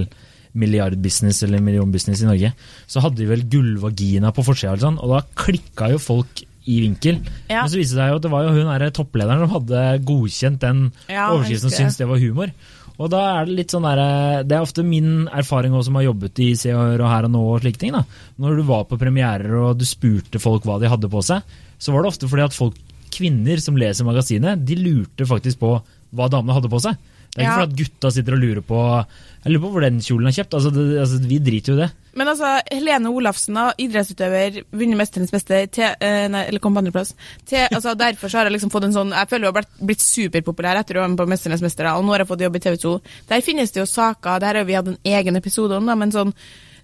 milliardbusiness 0.51 1.43
eller 1.47 1.59
millionbusiness 1.63 2.21
i 2.23 2.27
Norge. 2.27 2.49
Så 2.87 2.99
hadde 3.03 3.17
de 3.21 3.29
vel 3.29 3.49
gullvagina 3.51 4.31
på 4.35 4.43
forsida, 4.47 4.91
og 4.91 5.07
da 5.11 5.19
klikka 5.43 5.85
jo 5.93 5.99
folk 6.01 6.33
i 6.69 6.81
vinkel. 6.83 7.17
Ja. 7.49 7.63
Men 7.63 7.71
så 7.71 7.79
viste 7.79 7.97
det 7.97 8.03
seg 8.03 8.11
jo 8.13 8.19
at 8.19 8.25
det 8.27 8.31
var 8.33 8.45
jo 8.45 8.53
hun 8.53 8.69
her, 8.69 8.85
topplederen 8.93 9.41
som 9.45 9.55
hadde 9.55 9.81
godkjent 10.05 10.61
den 10.61 10.83
ja, 11.09 11.31
overskriften 11.31 11.71
og 11.71 11.75
syntes 11.77 11.97
det 12.01 12.09
var 12.11 12.21
humor. 12.21 12.53
Og 13.01 13.09
da 13.09 13.21
er 13.39 13.47
Det 13.49 13.55
litt 13.57 13.73
sånn 13.73 13.87
der, 13.87 14.43
det 14.45 14.53
er 14.53 14.61
ofte 14.61 14.83
min 14.85 15.25
erfaring 15.33 15.73
også 15.73 15.89
som 15.89 15.97
har 15.97 16.05
jobbet 16.05 16.41
i 16.43 16.51
Se 16.59 16.73
og 16.75 17.01
Her 17.01 17.25
og 17.25 17.33
Nå 17.33 17.41
og 17.55 17.63
slike 17.63 17.81
ting. 17.81 17.95
da. 17.95 18.03
Når 18.37 18.59
du 18.59 18.63
var 18.67 18.85
på 18.85 18.99
premierer 19.01 19.55
og 19.57 19.79
du 19.79 19.85
spurte 19.89 20.41
folk 20.43 20.67
hva 20.69 20.77
de 20.81 20.91
hadde 20.91 21.09
på 21.09 21.23
seg, 21.25 21.41
så 21.81 21.95
var 21.95 22.03
det 22.03 22.11
ofte 22.11 22.29
fordi 22.29 22.45
at 22.45 22.57
folk 22.57 22.77
kvinner 23.11 23.57
som 23.63 23.79
leser 23.79 24.05
magasinet, 24.05 24.61
de 24.67 24.77
lurte 24.77 25.25
faktisk 25.25 25.59
på 25.63 25.73
hva 26.13 26.27
damene 26.29 26.53
hadde 26.53 26.69
på 26.71 26.79
seg. 26.83 26.99
Det 27.31 27.39
er 27.39 27.47
ikke 27.47 27.51
Ja. 27.51 27.65
fordi 27.65 27.83
gutta 27.83 28.11
sitter 28.11 28.33
og 28.33 28.39
lurer 28.43 28.61
på 28.61 29.05
Jeg 29.43 29.53
lurer 29.53 29.63
på 29.63 29.71
hvor 29.71 29.81
den 29.81 29.99
kjolen 29.99 30.27
er 30.27 30.35
kjøpt. 30.35 30.53
Altså, 30.53 30.69
det, 30.75 30.99
altså, 31.01 31.17
vi 31.25 31.37
driter 31.39 31.71
jo 31.71 31.77
i 31.79 31.81
det. 31.81 31.91
Men 32.13 32.27
altså, 32.27 32.61
Helene 32.69 33.09
Olafsen, 33.09 33.55
da, 33.55 33.71
idrettsutøver, 33.79 34.63
vunnet 34.71 34.97
'Mesternes 34.99 35.31
beste', 35.31 35.71
til, 35.71 35.95
eh, 35.99 36.27
nei, 36.27 36.43
eller 36.45 36.59
kom 36.59 36.75
på 36.75 36.81
andreplass. 36.83 37.13
Altså, 37.71 37.95
derfor 37.97 38.27
så 38.29 38.37
har 38.37 38.45
jeg 38.45 38.53
liksom 38.59 38.69
fått 38.69 38.83
en 38.83 38.93
sånn 38.93 39.11
Jeg 39.15 39.29
føler 39.29 39.47
hun 39.47 39.53
har 39.55 39.61
blitt, 39.63 39.87
blitt 39.87 40.03
superpopulær 40.05 40.77
etter 40.77 40.95
å 40.99 41.01
være 41.01 41.09
med 41.15 41.17
på 41.17 41.27
'Mesternes 41.27 41.61
mester', 41.63 41.87
og 41.97 42.03
nå 42.05 42.11
har 42.11 42.19
jeg 42.19 42.27
fått 42.27 42.41
jobb 42.45 42.55
i 42.55 42.59
TV 42.59 42.75
2. 42.77 43.01
Der 43.29 43.41
finnes 43.41 43.71
det 43.71 43.79
jo 43.79 43.85
saker, 43.87 44.39
der 44.39 44.55
har 44.59 44.63
vi 44.63 44.73
hatt 44.73 44.87
en 44.87 44.97
egen 45.05 45.35
episode 45.35 45.71
om, 45.77 45.85
da, 45.85 45.95
men 45.95 46.11
sånn 46.11 46.33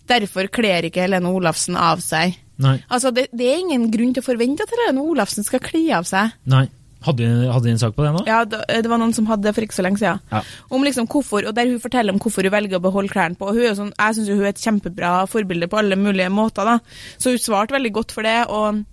Derfor 0.08 0.48
kler 0.48 0.84
ikke 0.88 1.02
Helene 1.04 1.28
Olafsen 1.28 1.76
av 1.76 2.00
seg. 2.00 2.38
Nei. 2.64 2.78
Altså, 2.90 3.12
det, 3.14 3.28
det 3.36 3.44
er 3.52 3.60
ingen 3.60 3.92
grunn 3.92 4.14
til 4.16 4.24
å 4.24 4.26
forvente 4.26 4.64
at 4.64 4.72
Helene 4.72 5.04
Olafsen 5.04 5.44
skal 5.44 5.60
kle 5.60 5.82
av 5.94 6.06
seg. 6.08 6.32
Nei. 6.46 6.70
Hadde 7.08 7.24
de, 7.24 7.48
hadde 7.54 7.64
de 7.70 7.74
en 7.74 7.80
sak 7.82 7.96
på 7.96 8.04
det 8.06 8.12
nå? 8.18 8.26
Ja, 8.28 8.42
da- 8.46 8.66
Det 8.68 8.92
var 8.92 9.00
noen 9.02 9.16
som 9.16 9.26
hadde 9.30 9.48
det 9.48 9.56
for 9.56 9.66
ikke 9.66 9.78
så 9.80 9.86
lenge 9.86 10.02
siden. 10.02 10.20
Ja. 10.32 10.42
Om 10.70 10.84
liksom 10.84 11.08
hvorfor, 11.08 11.48
og 11.48 11.56
Der 11.56 11.72
hun 11.72 11.80
forteller 11.80 12.14
om 12.14 12.20
hvorfor 12.20 12.44
hun 12.44 12.52
velger 12.54 12.78
å 12.80 12.84
beholde 12.84 13.10
klærne 13.14 13.38
på. 13.40 13.48
og 13.48 13.56
hun 13.56 13.64
er 13.70 13.74
sånn, 13.80 13.94
Jeg 13.98 14.16
syns 14.20 14.28
hun 14.30 14.44
er 14.44 14.52
et 14.54 14.62
kjempebra 14.62 15.16
forbilde 15.32 15.68
på 15.72 15.78
alle 15.80 15.96
mulige 15.96 16.30
måter. 16.30 16.64
da. 16.66 16.80
Så 17.18 17.32
hun 17.32 17.40
svarte 17.40 17.72
veldig 17.78 17.94
godt 17.94 18.12
for 18.12 18.22
det. 18.24 18.46
og 18.50 18.86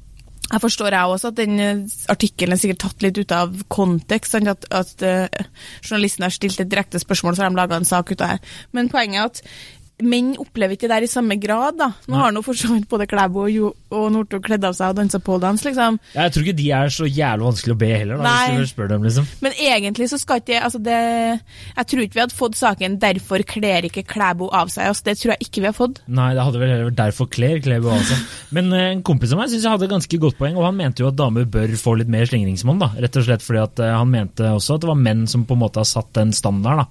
jeg 0.53 0.61
forstår 0.61 0.91
jeg 0.93 1.09
også 1.09 1.29
at 1.29 1.37
den 1.37 1.59
eh, 1.59 1.77
artikkelen 2.13 2.53
er 2.53 2.61
sikkert 2.61 2.79
tatt 2.85 3.03
litt 3.03 3.17
ut 3.19 3.33
av 3.33 3.55
kontekst. 3.73 4.35
Sant? 4.37 4.47
At, 4.47 4.67
at 4.71 5.03
uh, 5.03 5.45
journalisten 5.83 6.23
har 6.23 6.31
stilt 6.31 6.61
et 6.61 6.69
direkte 6.69 7.01
spørsmål, 7.01 7.35
så 7.35 7.43
har 7.47 7.51
de 7.51 7.57
laga 7.57 7.77
en 7.81 7.89
sak 7.89 8.13
ut 8.13 8.21
av 8.21 8.29
det. 8.35 8.41
Men 8.77 8.91
poenget 8.93 9.17
er 9.17 9.25
at 9.25 9.43
menn 10.05 10.33
opplever 10.41 10.77
ikke 10.77 10.87
det 10.89 10.95
der 10.95 11.07
i 11.07 11.11
samme 11.11 11.37
grad. 11.41 11.77
da. 11.79 11.89
Nå 12.09 12.15
Nei. 12.15 12.21
har 12.23 12.33
nå 12.33 12.43
for 12.45 12.55
så 12.55 12.69
vidt 12.75 12.89
både 12.89 13.07
Klæbo 13.11 13.45
og, 13.45 13.51
Jo- 13.55 13.75
og 13.91 14.13
Northug 14.13 14.43
kledd 14.45 14.65
av 14.65 14.75
seg 14.77 14.91
og 14.93 14.97
dansa 15.01 15.19
poledance, 15.25 15.65
liksom. 15.65 15.99
Ja, 16.15 16.23
Jeg 16.29 16.33
tror 16.33 16.43
ikke 16.45 16.57
de 16.57 16.71
er 16.71 16.89
så 16.95 17.07
jævlig 17.09 17.47
vanskelig 17.49 17.75
å 17.75 17.79
be 17.79 17.87
heller, 17.97 18.17
da, 18.19 18.23
Nei. 18.23 18.57
hvis 18.57 18.69
du 18.69 18.75
spør 18.75 18.89
dem. 18.89 19.03
liksom. 19.03 19.27
Men 19.41 19.53
egentlig 19.53 20.09
så 20.11 20.19
skal 20.21 20.41
ikke 20.41 20.61
altså 20.63 20.83
det 20.83 21.41
Jeg 21.77 21.87
tror 21.87 22.01
ikke 22.05 22.15
vi 22.15 22.21
hadde 22.21 22.39
fått 22.39 22.55
saken 22.57 22.99
'Derfor 23.01 23.43
kler 23.47 23.83
ikke 23.89 24.05
Klæbo 24.07 24.49
av 24.53 24.69
seg'. 24.69 24.89
Altså, 24.89 25.03
det 25.05 25.19
tror 25.19 25.33
jeg 25.33 25.41
ikke 25.49 25.61
vi 25.61 25.67
har 25.67 25.73
fått. 25.73 26.01
Nei, 26.09 26.35
det 26.35 26.43
hadde 26.45 26.59
vel 26.61 26.69
heller 26.69 26.91
vært 26.91 26.97
derfor 27.03 27.27
kler 27.31 27.59
Klæbo 27.61 27.91
av 27.91 28.01
seg'. 28.03 28.25
Men 28.53 28.73
eh, 28.73 28.91
en 28.93 29.03
kompis 29.03 29.33
av 29.33 29.39
meg 29.39 29.49
synes 29.51 29.63
jeg 29.63 29.73
hadde 29.73 29.89
ganske 29.89 30.19
godt 30.21 30.39
poeng, 30.39 30.57
og 30.57 30.65
han 30.65 30.77
mente 30.77 31.01
jo 31.03 31.09
at 31.09 31.17
damer 31.17 31.45
bør 31.45 31.69
få 31.77 31.97
litt 31.99 32.09
mer 32.09 32.25
slingringsmonn. 32.27 32.79
da. 32.79 32.89
Rett 32.99 33.17
og 33.17 33.25
slett 33.25 33.43
fordi 33.43 33.63
at 33.63 33.79
eh, 33.81 33.93
han 33.97 34.11
mente 34.11 34.43
også 34.45 34.75
at 34.77 34.81
det 34.81 34.89
var 34.89 34.97
menn 35.01 35.27
som 35.27 35.45
på 35.45 35.53
en 35.55 35.61
måte 35.61 35.77
har 35.83 35.85
satt 35.89 36.13
den 36.13 36.33
standarden, 36.33 36.85
da. 36.85 36.87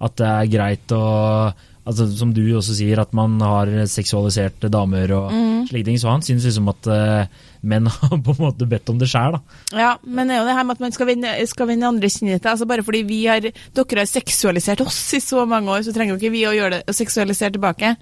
At 0.00 0.16
det 0.16 0.26
er 0.26 0.46
greit 0.58 0.92
å 0.92 1.52
altså, 1.86 2.06
Som 2.18 2.34
du 2.36 2.42
også 2.56 2.76
sier, 2.76 3.00
at 3.02 3.12
man 3.16 3.38
har 3.42 3.70
seksualiserte 3.90 4.70
damer 4.72 5.12
og 5.16 5.34
slike 5.70 5.88
ting. 5.88 5.98
Så 6.00 6.10
han 6.10 6.24
synes 6.24 6.46
liksom 6.48 6.70
at 6.72 6.88
uh, 6.90 7.44
menn 7.66 7.88
har 7.94 8.14
på 8.14 8.34
en 8.34 8.42
måte 8.42 8.68
bedt 8.70 8.90
om 8.92 8.98
det 9.00 9.08
sjæl. 9.10 9.38
Ja, 9.76 9.96
Men 10.04 10.28
det 10.28 10.36
er 10.36 10.42
jo 10.42 10.48
det 10.48 10.56
her 10.58 10.66
med 10.68 10.78
at 10.78 10.84
man 10.86 10.96
skal 10.96 11.10
vinne, 11.10 11.34
skal 11.50 11.70
vinne 11.70 11.90
andre 11.90 12.10
kinnet. 12.12 12.46
Altså 12.46 12.68
bare 12.68 12.84
fordi 12.86 13.02
vi 13.08 13.20
har, 13.26 13.46
dere 13.46 14.02
har 14.02 14.10
seksualisert 14.10 14.84
oss 14.84 15.00
i 15.16 15.22
så 15.24 15.46
mange 15.48 15.72
år, 15.72 15.86
så 15.86 15.94
trenger 15.96 16.18
ikke 16.20 16.34
vi 16.34 16.46
å 16.48 16.54
gjøre 16.56 16.80
det, 16.80 16.96
seksualisert 16.96 17.56
tilbake. 17.56 17.94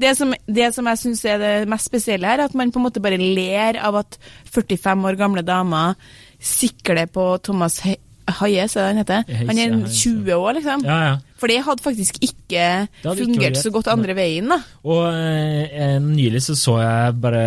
Det 0.00 0.14
som, 0.18 0.34
det 0.46 0.70
som 0.76 0.90
jeg 0.90 1.02
syns 1.02 1.24
er 1.28 1.42
det 1.42 1.54
mest 1.70 1.90
spesielle 1.90 2.28
her, 2.28 2.42
er 2.42 2.50
at 2.50 2.56
man 2.58 2.72
på 2.74 2.80
en 2.82 2.88
måte 2.88 3.02
bare 3.04 3.20
ler 3.20 3.80
av 3.82 4.02
at 4.04 4.18
45 4.54 5.10
år 5.10 5.20
gamle 5.20 5.44
damer 5.46 5.98
sikler 6.44 7.06
på 7.10 7.30
Thomas 7.44 7.80
det 8.24 8.80
han 8.80 8.96
heter? 8.96 9.24
Han 9.48 9.58
er 9.58 9.74
20 9.84 10.34
år, 10.34 10.54
liksom. 10.56 10.84
Ja, 10.88 10.98
ja. 11.04 11.16
For 11.44 11.52
det 11.52 11.58
hadde 11.66 11.84
faktisk 11.84 12.16
ikke 12.24 12.62
hadde 13.04 13.18
fungert 13.20 13.52
ikke 13.52 13.60
så 13.66 13.72
godt 13.74 13.90
andre 13.92 14.14
veien, 14.16 14.48
da. 14.48 14.56
Og 14.88 15.02
eh, 15.12 15.98
nylig 16.00 16.40
så 16.46 16.56
så 16.56 16.78
jeg 16.80 17.18
bare 17.20 17.42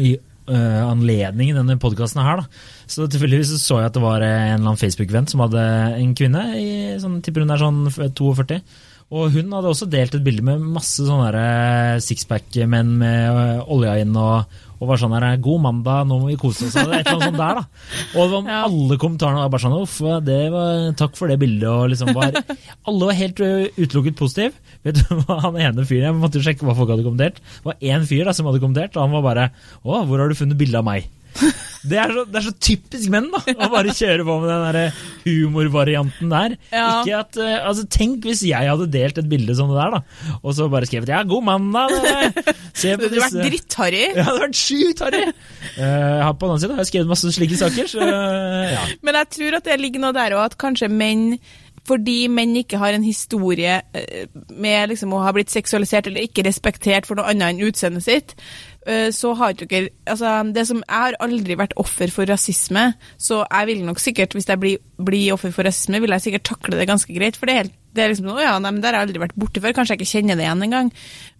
i 0.00 0.14
eh, 0.16 0.80
anledning 0.88 1.52
denne 1.56 1.76
podkasten 1.80 2.22
her, 2.24 2.40
da. 2.40 2.64
Så 2.88 3.04
tilfeldigvis 3.12 3.50
så, 3.52 3.58
så 3.60 3.80
jeg 3.82 3.90
at 3.90 3.98
det 3.98 4.04
var 4.06 4.24
eh, 4.24 4.32
en 4.32 4.54
eller 4.54 4.70
annen 4.70 4.80
Facebook-venn 4.80 5.28
som 5.28 5.42
hadde 5.44 5.64
en 6.00 6.14
kvinne, 6.16 6.44
i, 6.56 6.70
sånn, 7.02 7.18
tipper 7.26 7.44
hun 7.44 7.52
er 7.52 7.60
sånn 7.60 7.82
f- 7.92 8.00
42. 8.16 8.62
Og 9.08 9.30
hun 9.32 9.52
hadde 9.56 9.70
også 9.70 9.86
delt 9.88 10.12
et 10.18 10.24
bilde 10.24 10.42
med 10.44 10.60
masse 10.74 11.00
sånne 11.00 11.30
eh, 11.32 11.98
sixpack-menn 12.04 12.90
med 13.00 13.28
eh, 13.40 13.60
olja 13.72 13.94
inn 14.02 14.12
og, 14.20 14.50
og 14.78 14.90
var 14.90 15.00
sånn 15.00 15.14
her 15.16 15.38
'God 15.40 15.62
mandag, 15.64 16.02
nå 16.10 16.18
må 16.20 16.28
vi 16.28 16.36
kose 16.36 16.66
oss'. 16.68 16.76
Og 16.76 16.92
et 16.92 17.08
eller 17.08 17.14
annet 17.16 17.24
sånt 17.30 17.40
der, 17.40 17.56
da. 17.56 17.62
Og 18.12 18.20
det 18.20 18.34
var, 18.34 18.50
Ja. 18.52 18.58
alle 18.68 18.98
kommentarene 19.00 19.40
var 19.46 19.48
bare 19.54 19.64
sånn 19.64 19.78
'uff, 19.78 19.96
det 20.28 20.40
var, 20.52 20.92
takk 21.00 21.16
for 21.16 21.32
det 21.32 21.38
bildet', 21.40 21.64
og 21.72 21.88
liksom 21.94 22.12
var 22.12 22.36
Alle 22.84 23.08
var 23.08 23.16
helt 23.16 23.40
utelukket 23.80 24.16
positiv. 24.20 24.52
Vet 24.84 25.00
du 25.00 25.16
hva 25.24 25.40
han 25.46 25.56
ene 25.56 25.88
fyren 25.88 26.12
Jeg 26.12 26.20
måtte 26.20 26.38
jo 26.38 26.44
sjekke 26.44 26.68
hva 26.68 26.76
folk 26.76 26.92
hadde 26.92 27.02
kommentert. 27.08 27.40
Det 27.40 27.64
var 27.64 27.80
én 27.80 28.04
fyr 28.06 28.28
da 28.28 28.36
som 28.36 28.46
hadde 28.46 28.60
kommentert, 28.60 28.92
og 28.96 29.08
han 29.08 29.16
var 29.16 29.24
bare 29.24 29.48
'Å, 29.88 30.04
hvor 30.04 30.18
har 30.20 30.28
du 30.28 30.34
funnet 30.36 30.60
bilde 30.60 30.76
av 30.76 30.84
meg?' 30.84 31.08
Det 31.82 31.98
er, 32.00 32.12
så, 32.14 32.24
det 32.26 32.40
er 32.40 32.46
så 32.48 32.54
typisk 32.58 33.10
menn, 33.12 33.28
da! 33.32 33.40
Å 33.54 33.68
bare 33.72 33.94
kjøre 33.94 34.24
på 34.26 34.36
med 34.42 34.50
den 34.50 34.64
der 34.66 35.02
humorvarianten 35.24 36.32
der. 36.32 36.56
Ja. 36.72 36.86
Ikke 37.00 37.20
at, 37.20 37.38
eh, 37.42 37.58
altså 37.62 37.86
Tenk 37.92 38.26
hvis 38.26 38.42
jeg 38.48 38.70
hadde 38.70 38.88
delt 38.92 39.20
et 39.20 39.28
bilde 39.30 39.54
som 39.58 39.70
det 39.72 39.78
der, 39.78 39.98
da. 39.98 40.38
Og 40.42 40.56
så 40.56 40.68
bare 40.72 40.88
skrevet 40.88 41.12
'ja, 41.12 41.22
god 41.28 41.46
mandag'. 41.46 41.94
Se 42.74 42.94
Det 42.94 42.98
på 42.98 43.08
hadde 43.08 43.22
vært 43.22 43.36
disse 43.36 43.46
drittharry. 43.46 44.04
Ja, 44.08 44.16
det 44.18 44.26
hadde 44.26 44.42
vært 44.46 44.58
sjukt 44.58 45.04
harry! 45.06 45.22
Uh, 45.78 46.32
på 46.34 46.46
den 46.46 46.50
annen 46.50 46.62
side 46.62 46.74
har 46.74 46.82
jeg 46.84 46.90
skrevet 46.92 47.12
masse 47.14 47.32
slike 47.34 47.58
saker, 47.58 47.88
så 47.90 48.02
eh, 48.02 48.74
ja. 48.74 48.84
Men 49.06 49.22
jeg 49.22 49.32
tror 49.38 49.58
at 49.58 49.70
det 49.70 49.80
ligger 49.80 50.04
noe 50.04 50.16
der 50.16 50.36
òg, 50.36 50.44
at 50.52 50.60
kanskje 50.60 50.90
menn 50.92 51.32
fordi 51.88 52.26
menn 52.28 52.52
ikke 52.58 52.76
har 52.80 52.92
en 52.92 53.04
historie 53.06 53.78
med 54.52 54.90
liksom 54.90 55.14
å 55.16 55.22
ha 55.24 55.32
blitt 55.32 55.52
seksualisert 55.52 56.10
eller 56.10 56.26
ikke 56.26 56.44
respektert 56.44 57.08
for 57.08 57.16
noe 57.16 57.30
annet 57.30 57.54
enn 57.54 57.62
utseendet 57.64 58.04
sitt, 58.04 58.34
så 59.12 59.34
har 59.36 59.52
ikke 59.52 59.66
dere 59.68 59.88
altså, 60.08 60.30
det 60.54 60.62
som, 60.68 60.78
Jeg 60.86 61.02
har 61.02 61.16
aldri 61.24 61.56
vært 61.58 61.74
offer 61.76 62.12
for 62.14 62.30
rasisme, 62.30 62.84
så 63.20 63.42
jeg 63.44 63.68
vil 63.68 63.82
nok 63.84 64.00
sikkert, 64.00 64.36
hvis 64.36 64.48
jeg 64.48 64.60
blir, 64.62 64.78
blir 64.96 65.34
offer 65.34 65.52
for 65.52 65.68
rasisme, 65.68 66.00
vil 66.00 66.14
jeg 66.16 66.28
sikkert 66.28 66.46
takle 66.52 66.78
det 66.78 66.88
ganske 66.88 67.12
greit. 67.12 67.36
For 67.36 67.50
det 67.50 67.54
er, 67.54 67.60
helt, 67.66 67.76
det 67.92 68.04
er 68.04 68.14
liksom, 68.14 68.30
å 68.32 68.40
ja, 68.40 68.54
nei, 68.62 68.72
men 68.72 68.80
Der 68.84 68.94
har 68.94 69.02
jeg 69.02 69.10
aldri 69.10 69.24
vært 69.26 69.36
borte 69.36 69.60
før. 69.64 69.76
Kanskje 69.76 69.96
jeg 69.96 70.02
ikke 70.02 70.14
kjenner 70.14 70.38
det 70.38 70.46
igjen 70.46 70.64
engang. 70.68 70.92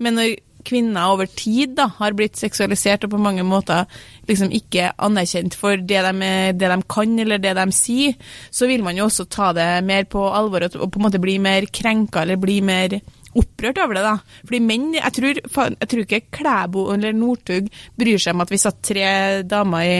Men 0.03 0.19
når 0.19 0.37
kvinner 0.67 1.13
over 1.13 1.29
tid 1.31 1.77
da, 1.79 1.89
har 1.99 2.17
blitt 2.17 2.39
seksualisert 2.39 3.07
og 3.07 3.13
på 3.15 3.21
mange 3.23 3.45
måter 3.47 3.87
liksom 4.29 4.51
ikke 4.55 4.91
anerkjent 5.05 5.57
for 5.59 5.79
det 5.79 6.03
de, 6.05 6.33
det 6.59 6.71
de 6.73 6.79
kan 6.91 7.15
eller 7.23 7.41
det 7.43 7.55
de 7.59 7.67
sier, 7.75 8.17
så 8.51 8.69
vil 8.71 8.85
man 8.85 8.99
jo 8.99 9.07
også 9.09 9.29
ta 9.33 9.53
det 9.57 9.69
mer 9.89 10.09
på 10.11 10.25
alvor 10.29 10.69
og 10.69 10.77
på 10.81 11.01
en 11.01 11.07
måte 11.07 11.23
bli 11.23 11.39
mer 11.43 11.69
krenka 11.73 12.25
eller 12.25 12.41
bli 12.41 12.61
mer 12.65 12.99
opprørt 13.39 13.79
over 13.83 13.99
det. 13.99 14.03
da. 14.05 14.43
Fordi 14.45 14.61
menn, 14.65 14.91
Jeg 14.99 15.13
tror, 15.17 15.41
jeg 15.41 15.89
tror 15.89 16.05
ikke 16.05 16.21
Klæbo 16.39 16.87
eller 16.95 17.13
Northug 17.17 17.69
bryr 17.99 18.19
seg 18.23 18.35
om 18.37 18.45
at 18.45 18.51
vi 18.53 18.61
satt 18.61 18.83
tre 18.85 19.09
damer 19.49 19.85
i, 19.87 19.99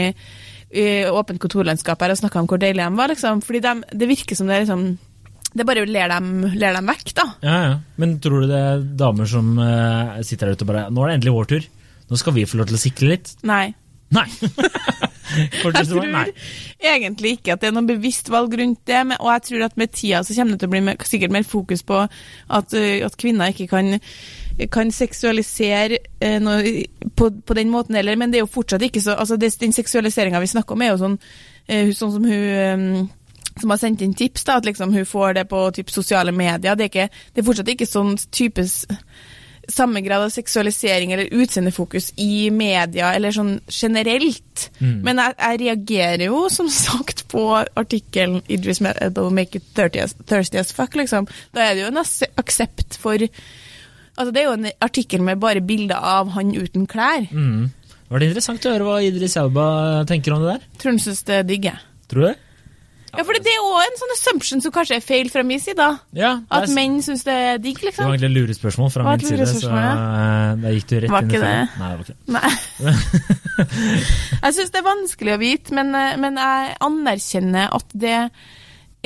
i 0.75 0.85
åpent 1.09 1.39
kontorlandskap 1.41 2.01
her 2.05 2.13
og 2.13 2.19
snakka 2.21 2.39
om 2.43 2.47
hvor 2.51 2.61
deilig 2.61 2.83
de 2.85 2.97
var. 2.99 3.09
liksom. 3.13 3.41
Fordi 3.45 3.61
de, 3.65 3.73
det 4.03 4.09
virker 4.11 4.35
som 4.39 4.47
det 4.51 4.55
er 4.59 4.65
liksom 4.67 4.87
Det 5.49 5.65
bare 5.65 5.81
ler 5.89 6.11
dem, 6.13 6.43
ler 6.61 6.75
dem 6.77 6.85
vekk, 6.91 7.13
da. 7.17 7.23
Ja, 7.41 7.57
ja. 7.65 7.75
Men 7.97 8.19
tror 8.21 8.43
du 8.43 8.47
det 8.51 8.59
er 8.61 8.83
damer 9.01 9.25
som 9.25 9.55
eh, 9.57 10.19
sitter 10.21 10.45
der 10.51 10.53
ute 10.59 10.67
og 10.67 10.69
bare 10.69 10.83
Nå 10.93 11.01
er 11.03 11.09
det 11.09 11.15
endelig 11.19 11.33
vår 11.39 11.47
tur. 11.55 11.69
Nå 12.09 12.17
skal 12.21 12.35
vi 12.37 12.45
få 12.45 12.59
lov 12.61 12.69
til 12.69 12.77
å 12.77 12.81
sikle 12.83 13.09
litt. 13.15 13.31
Nei. 13.49 13.73
Nei! 14.13 14.27
Jeg 15.75 15.87
tror 15.87 16.05
egentlig 16.79 17.31
ikke 17.37 17.53
at 17.53 17.61
det 17.61 17.69
er 17.69 17.75
noe 17.75 17.87
bevisst 17.87 18.31
valg 18.31 18.53
rundt 18.59 18.81
det, 18.87 19.01
og 19.19 19.29
jeg 19.33 19.45
tror 19.47 19.65
at 19.67 19.77
med 19.77 19.91
tida 19.93 20.23
så 20.23 20.35
kommer 20.35 20.55
det 20.55 20.61
til 20.61 20.69
å 20.69 20.73
bli 20.73 20.81
mer, 20.87 21.03
sikkert 21.05 21.33
mer 21.35 21.45
fokus 21.47 21.83
på 21.83 21.99
at, 22.05 22.73
at 22.73 23.17
kvinner 23.19 23.51
ikke 23.51 23.67
kan, 23.71 23.99
kan 24.71 24.91
seksualisere 24.95 25.99
eh, 26.23 26.39
noe 26.41 26.87
på, 27.15 27.29
på 27.45 27.57
den 27.57 27.71
måten 27.73 27.99
heller, 27.99 28.17
men 28.19 28.31
det 28.31 28.39
er 28.39 28.45
jo 28.45 28.53
fortsatt 28.53 28.85
ikke 28.87 29.03
så 29.03 29.17
altså 29.19 29.37
det, 29.37 29.51
Den 29.59 29.75
seksualiseringa 29.75 30.41
vi 30.41 30.51
snakker 30.53 30.75
om, 30.75 30.81
er 30.83 30.93
jo 30.93 31.01
sånn, 31.03 31.17
eh, 31.67 31.93
sånn 31.95 32.15
som 32.17 32.27
hun 32.29 33.09
som 33.59 33.73
har 33.73 33.79
sendt 33.81 34.01
inn 34.05 34.13
tips, 34.15 34.45
da, 34.47 34.57
at 34.59 34.67
liksom 34.67 34.93
hun 34.95 35.05
får 35.05 35.33
det 35.39 35.45
på 35.51 35.63
typ, 35.75 35.89
sosiale 35.91 36.31
medier. 36.31 36.77
Det 36.79 36.85
er, 36.85 36.91
ikke, 36.91 37.23
det 37.33 37.41
er 37.41 37.47
fortsatt 37.47 37.71
ikke 37.73 37.87
sånn 37.89 38.13
types 38.31 38.85
samme 39.71 40.01
grad 40.01 40.25
av 40.25 40.33
seksualisering 40.33 41.13
eller 41.13 41.31
utseendefokus 41.31 42.11
i 42.17 42.49
media, 42.51 43.13
eller 43.15 43.33
sånn 43.35 43.55
generelt. 43.67 44.67
Mm. 44.79 44.99
Men 45.05 45.23
jeg, 45.23 45.37
jeg 45.39 45.61
reagerer 45.63 46.25
jo, 46.27 46.43
som 46.53 46.69
sagt, 46.73 47.25
på 47.31 47.45
artikkelen 47.57 48.41
'Idris 48.47 48.81
Elba 48.81 49.29
make 49.29 49.61
it 49.61 49.97
as, 50.01 50.15
thirsty 50.25 50.57
as 50.57 50.73
fuck', 50.73 50.95
liksom. 50.95 51.27
Da 51.53 51.69
er 51.69 51.75
det 51.75 51.85
jo 51.85 51.91
en 51.93 52.03
aksept 52.37 52.97
for 52.99 53.29
Altså, 54.19 54.33
det 54.35 54.41
er 54.41 54.47
jo 54.49 54.55
en 54.57 54.71
artikkel 54.83 55.21
med 55.23 55.39
bare 55.39 55.61
bilder 55.63 55.95
av 55.95 56.33
han 56.35 56.49
uten 56.51 56.83
klær. 56.91 57.29
Mm. 57.31 57.69
Var 58.09 58.19
det 58.19 58.27
interessant 58.27 58.65
å 58.67 58.73
høre 58.73 58.87
hva 58.87 58.97
Idris 58.99 59.37
Elba 59.39 60.03
tenker 60.09 60.33
om 60.35 60.43
det 60.43 60.57
der? 60.57 60.65
Tror 60.81 60.91
han 60.91 60.99
syns 60.99 61.21
det 61.23 61.37
er 61.37 61.45
digg, 61.47 61.67
jeg. 61.69 61.79
Tror 62.11 62.25
du 62.25 62.27
det? 62.27 62.33
Ja, 63.15 63.23
for 63.25 63.33
det 63.33 63.51
er 63.51 63.63
òg 63.65 63.79
en 63.81 63.97
sånn 63.99 64.13
assumption 64.13 64.61
som 64.63 64.73
kanskje 64.73 64.99
er 64.99 65.03
feil 65.05 65.31
fra 65.33 65.41
min 65.47 65.61
side. 65.61 65.87
Ja, 66.17 66.35
er... 66.37 66.59
At 66.59 66.73
menn 66.75 66.99
syns 67.05 67.25
det 67.27 67.33
er 67.33 67.61
digg, 67.61 67.79
Det 67.79 67.87
var 67.87 67.91
liksom. 67.91 68.11
egentlig 68.13 68.31
lurespørsmål 68.35 68.91
fra 68.93 69.05
min 69.07 69.25
side, 69.25 69.47
så 69.49 69.73
eh, 69.73 70.53
da 70.61 70.73
gikk 70.75 70.87
du 70.91 70.95
rett 70.99 71.13
Var 71.15 71.27
inn 71.27 71.33
i 71.33 71.41
det? 71.43 71.55
Nei, 71.79 71.89
det 71.89 71.97
var 71.97 72.05
ikke 72.05 72.15
det. 72.15 72.35
Nei. 72.35 72.51
jeg 74.45 74.57
syns 74.59 74.73
det 74.75 74.81
er 74.81 74.87
vanskelig 74.87 75.35
å 75.35 75.41
vite, 75.41 75.75
men, 75.79 75.93
eh, 75.97 76.15
men 76.21 76.39
jeg 76.43 76.75
anerkjenner 76.89 77.75
at 77.79 77.97
det 78.05 78.19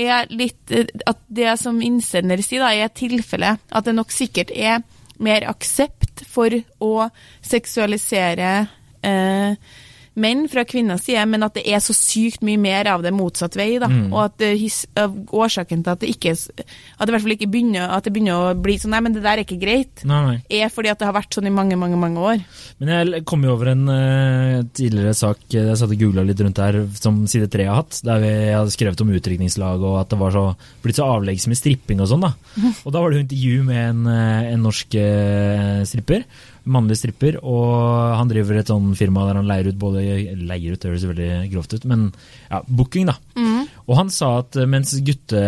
er 0.04 0.32
litt 0.34 0.74
eh, 0.74 0.90
At 1.10 1.22
det 1.30 1.56
som 1.62 1.82
innsender 1.86 2.42
sier, 2.44 2.66
da, 2.66 2.74
er 2.74 2.94
tilfellet. 2.94 3.64
At 3.72 3.88
det 3.88 3.96
nok 3.96 4.14
sikkert 4.14 4.52
er 4.52 4.84
mer 5.24 5.46
aksept 5.48 6.26
for 6.28 6.54
å 6.84 6.94
seksualisere 7.46 8.54
eh, 9.06 9.56
menn 10.16 10.46
fra 10.52 10.64
kvinners 10.68 11.06
side, 11.08 11.24
men 11.30 11.44
at 11.46 11.56
det 11.58 11.64
er 11.70 11.82
så 11.84 11.96
sykt 11.96 12.44
mye 12.46 12.60
mer 12.62 12.90
av 12.92 13.04
det 13.06 13.14
motsatt 13.16 13.58
vei. 13.58 13.78
da, 13.82 13.88
Mm. 13.94 14.14
Og 14.14 14.20
at 14.26 14.44
his, 14.58 14.86
årsaken 14.98 15.84
til 15.84 15.92
at 15.92 16.00
det 16.02 16.10
ikke 16.10 16.32
At 16.34 17.06
det 17.06 17.14
hvert 17.14 17.24
fall 17.24 17.36
ikke 17.36 17.50
begynner 17.52 17.92
At 17.94 18.06
det 18.06 18.14
begynner 18.14 18.54
å 18.54 18.54
bli 18.58 18.78
sånn 18.80 18.94
Nei, 18.94 19.02
men 19.06 19.14
det 19.16 19.24
der 19.24 19.40
er 19.40 19.44
ikke 19.44 19.60
greit. 19.62 20.04
Nei, 20.06 20.20
nei. 20.26 20.36
Er 20.62 20.72
fordi 20.74 20.92
at 20.92 21.00
det 21.02 21.08
har 21.08 21.16
vært 21.16 21.34
sånn 21.34 21.50
i 21.50 21.54
mange, 21.54 21.78
mange 21.80 21.98
mange 22.00 22.22
år. 22.22 22.44
Men 22.82 22.92
jeg 22.94 23.24
kom 23.30 23.44
jo 23.46 23.54
over 23.56 23.72
en 23.74 23.84
uh, 23.90 24.62
tidligere 24.76 25.16
sak 25.18 25.42
eh, 25.54 25.70
jeg 25.70 25.80
satt 25.80 25.94
og 25.94 26.00
googla 26.00 26.26
litt 26.28 26.42
rundt 26.44 26.62
her, 26.62 26.80
som 27.00 27.24
Side 27.30 27.50
3 27.54 27.68
har 27.70 27.82
hatt, 27.82 28.00
der 28.06 28.22
vi 28.24 28.32
hadde 28.54 28.74
skrevet 28.76 29.02
om 29.04 29.14
utdrikningslag 29.18 29.84
og 29.84 30.00
at 30.02 30.14
det 30.14 30.20
var 30.22 30.36
så, 30.36 30.46
blitt 30.84 31.00
så 31.00 31.10
avleggs 31.16 31.48
med 31.50 31.60
stripping 31.60 32.04
og 32.04 32.12
sånn. 32.12 32.26
da. 32.28 32.34
Og 32.86 32.94
da 32.94 33.02
var 33.02 33.12
det 33.12 33.20
jo 33.20 33.26
intervju 33.26 33.64
med 33.68 33.82
en, 33.84 34.02
eh, 34.14 34.52
en 34.54 34.66
norsk 34.68 34.98
uh, 35.00 35.82
stripper, 35.88 36.26
mannlig 36.64 36.98
stripper, 37.02 37.40
og 37.44 38.16
han 38.18 38.30
driver 38.32 38.62
et 38.62 38.72
sånn 38.72 38.94
firma 38.96 39.26
der 39.28 39.42
han 39.42 39.50
leier 39.50 39.72
ut 39.72 39.80
både 39.82 40.04
Leier 40.44 40.78
ut, 40.78 40.88
høres 40.88 41.06
veldig 41.10 41.32
grovt 41.52 41.76
ut, 41.76 41.86
men 41.90 42.08
ja, 42.50 42.62
booking, 42.68 43.10
da. 43.12 43.18
Og 43.84 43.98
han 44.00 44.10
sa 44.14 44.38
at 44.40 44.56
mens 44.70 44.94
gutte, 45.04 45.44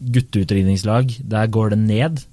gutteutdrikningslag, 0.00 1.16
der 1.24 1.50
går 1.52 1.72
det 1.72 1.80
ned. 1.86 2.24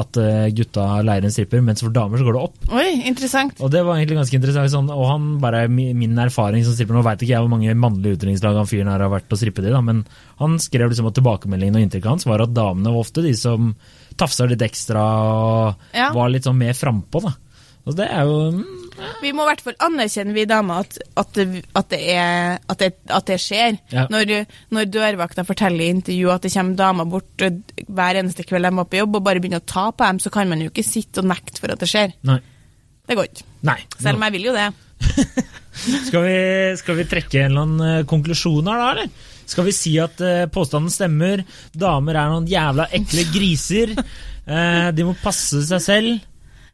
At 0.00 0.16
eh, 0.16 0.48
gutta 0.56 0.84
leier 1.04 1.26
en 1.26 1.32
stripper, 1.34 1.60
mens 1.64 1.82
for 1.84 1.92
damer 1.92 2.20
så 2.20 2.24
går 2.24 2.36
det 2.36 2.42
opp. 2.46 2.68
Oi, 2.72 2.86
interessant. 3.10 3.58
Og 3.60 3.72
det 3.72 3.82
var 3.84 3.98
egentlig 3.98 4.20
ganske 4.20 4.38
interessant. 4.38 4.72
Sånn, 4.72 4.90
og 4.94 5.04
han 5.10 5.26
bare, 5.42 5.66
Min 5.68 6.16
erfaring 6.22 6.64
som 6.64 6.76
stripper 6.76 6.96
Nå 6.96 7.02
veit 7.04 7.20
ikke 7.20 7.34
jeg 7.34 7.44
hvor 7.44 7.52
mange 7.52 7.74
mannlige 7.76 8.16
utdrikningslag 8.16 8.56
han 8.56 8.70
fyren 8.70 8.92
her 8.92 9.04
har 9.04 9.12
vært 9.12 9.32
og 9.34 9.40
strippet 9.40 9.66
i, 9.66 9.74
da, 9.74 9.82
men 9.84 10.04
han 10.40 10.56
skrev 10.62 10.92
liksom 10.92 11.10
at 11.10 11.18
tilbakemeldingen 11.18 11.76
og 11.76 11.84
inntrykket 11.84 12.12
hans 12.14 12.28
var 12.28 12.44
at 12.44 12.54
damene 12.56 12.94
var 12.94 13.04
ofte 13.04 13.24
de 13.26 13.34
som 13.36 13.74
tafsa 14.20 14.46
litt 14.50 14.62
ekstra 14.64 15.04
og 15.24 15.94
Ja. 15.96 16.10
var 16.16 16.30
litt 16.32 16.46
sånn 16.48 16.60
mer 16.60 16.76
frampå. 16.76 17.22
da. 17.24 17.32
Og 17.88 17.96
det 17.96 18.06
er 18.12 18.28
jo 18.28 18.36
mm, 18.52 18.64
Vi 19.22 19.30
må 19.32 19.44
i 19.44 19.48
hvert 19.48 19.62
fall 19.64 19.76
anerkjenne, 19.86 20.34
vi 20.36 20.44
damer, 20.48 20.84
at, 20.84 20.98
at, 21.16 21.30
det, 21.36 21.62
at, 21.78 21.88
det, 21.92 22.00
er, 22.12 22.58
at, 22.68 22.82
det, 22.82 22.90
det 23.30 23.38
skjer. 23.40 23.78
Ja. 23.94 24.04
Når, 24.12 24.34
når 24.74 24.90
dørvakta 24.92 25.46
forteller 25.48 25.86
i 25.86 25.92
intervju 25.94 26.30
at 26.34 26.44
det 26.44 26.52
kommer 26.52 26.76
damer 26.78 27.08
bort 27.08 27.46
eh, 27.46 27.56
hver 27.88 28.20
eneste 28.20 28.44
kveld 28.44 28.68
de 28.68 28.72
er 28.74 28.90
på 28.92 29.00
jobb, 29.00 29.16
og 29.16 29.24
bare 29.26 29.40
begynner 29.42 29.64
å 29.64 29.68
ta 29.72 29.88
på 29.90 30.04
dem, 30.04 30.20
så 30.20 30.32
kan 30.34 30.50
man 30.52 30.60
jo 30.60 30.68
ikke 30.72 30.84
sitte 30.86 31.24
og 31.24 31.30
nekte 31.32 31.62
for 31.62 31.72
at 31.72 31.80
det 31.80 31.88
skjer. 31.90 32.12
Nei. 32.28 32.38
Det 33.08 33.16
går 33.18 33.30
ikke. 33.32 33.48
Nei. 33.66 33.78
Selv 33.96 34.20
om 34.20 34.28
jeg 34.28 34.36
vil 34.36 34.50
jo 34.50 34.56
det. 34.58 34.68
Skal 35.80 36.24
vi, 36.26 36.38
skal 36.76 36.96
vi 36.98 37.04
trekke 37.08 37.38
en 37.40 37.52
eller 37.52 37.62
annen 37.64 38.00
eh, 38.02 38.06
konklusjon 38.10 38.66
her, 38.68 38.80
da, 38.82 38.88
eller? 38.90 39.29
Skal 39.50 39.66
vi 39.66 39.74
si 39.74 39.96
at 40.02 40.20
uh, 40.22 40.46
påstanden 40.52 40.92
stemmer? 40.94 41.42
Damer 41.74 42.18
er 42.20 42.30
noen 42.32 42.46
jævla 42.50 42.86
ekle 42.96 43.26
griser. 43.34 43.96
Uh, 44.46 44.90
de 44.96 45.08
må 45.08 45.16
passe 45.22 45.64
seg 45.66 45.82
selv. 45.84 46.30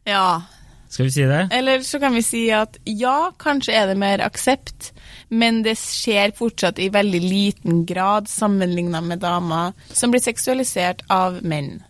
Ja. 0.07 0.43
Skal 0.87 1.09
vi 1.09 1.11
si 1.11 1.25
det? 1.27 1.41
Eller 1.51 1.81
så 1.83 1.99
kan 1.99 2.15
vi 2.15 2.23
si 2.23 2.45
at 2.55 2.77
ja, 2.87 3.31
kanskje 3.41 3.75
er 3.75 3.89
det 3.89 3.97
mer 3.99 4.23
aksept, 4.23 4.93
men 5.27 5.59
det 5.65 5.75
skjer 5.81 6.31
fortsatt 6.37 6.79
i 6.79 6.87
veldig 6.93 7.21
liten 7.25 7.83
grad 7.89 8.29
sammenligna 8.31 9.01
med 9.03 9.19
damer 9.25 9.75
som 9.91 10.13
blir 10.13 10.23
seksualisert 10.23 11.03
av 11.11 11.41
menn. 11.43 11.81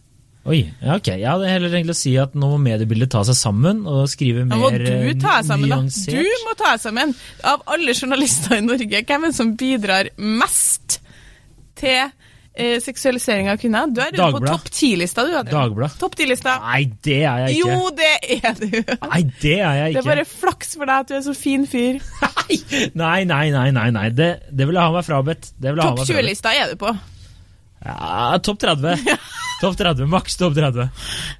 Oi, 0.47 0.61
ja, 0.79 0.95
ok. 0.95 1.09
Jeg 1.11 1.27
hadde 1.27 1.49
heller 1.51 1.73
egentlig 1.75 1.95
å 1.97 1.99
si 1.99 2.13
at 2.19 2.35
nå 2.37 2.47
må 2.53 2.59
mediebildet 2.63 3.11
ta 3.11 3.23
seg 3.27 3.35
sammen 3.35 3.81
og 3.89 4.05
skrive 4.07 4.45
Nå 4.47 4.55
ja, 4.55 4.61
må 4.61 4.69
du 4.71 5.19
ta 5.19 5.41
deg 5.41 5.49
sammen, 5.49 5.73
da. 5.73 5.81
Du 5.83 6.45
må 6.47 6.53
ta 6.55 6.69
deg 6.75 6.83
sammen. 6.85 7.11
Av 7.51 7.65
alle 7.75 7.95
journalister 7.97 8.55
i 8.55 8.63
Norge, 8.63 9.01
hvem 9.09 9.27
er 9.27 9.33
det 9.33 9.37
som 9.37 9.51
bidrar 9.59 10.09
mest 10.15 11.01
til 11.77 11.99
eh, 11.99 12.77
seksualisering 12.83 13.51
av 13.51 13.59
kvinner? 13.59 13.91
Du 13.91 13.99
er 14.05 14.15
jo 14.15 14.29
på 14.37 14.43
topp 14.45 14.71
ti-lista, 14.71 15.27
du. 15.27 15.33
Adrian. 15.35 15.51
Dagbladet. 15.67 15.99
Topp 16.05 16.15
ti-lista. 16.21 16.55
Nei, 16.63 16.79
det 17.09 17.19
er 17.19 17.43
jeg 17.43 17.57
ikke. 17.57 17.75
Jo, 17.75 17.91
det 17.99 18.13
er 18.37 18.57
du. 18.61 18.95
Nei, 19.03 19.21
det 19.43 19.57
er 19.57 19.81
jeg 19.81 19.91
ikke. 19.91 19.99
Det 19.99 20.03
er 20.05 20.09
bare 20.13 20.25
flaks 20.31 20.73
for 20.79 20.87
deg 20.87 21.03
at 21.03 21.11
du 21.11 21.19
er 21.19 21.27
så 21.27 21.35
fin 21.35 21.67
fyr. 21.67 21.99
Nei, 22.47 23.25
nei, 23.27 23.49
nei, 23.51 23.67
nei. 23.75 23.89
nei. 23.91 24.07
Det, 24.15 24.31
det 24.47 24.71
vil 24.71 24.79
jeg 24.79 24.87
ha 24.87 24.95
meg 24.95 25.03
frabedt. 25.03 25.51
Topp 25.59 26.05
20-lista 26.07 26.55
er 26.55 26.71
du 26.71 26.79
på. 26.79 26.95
Ja, 27.83 28.37
topp 28.43 28.63
30. 28.63 29.03
Topp 29.61 29.77
30, 29.79 30.05
Maks 30.11 30.37
topp 30.37 30.55
30. 30.55 30.89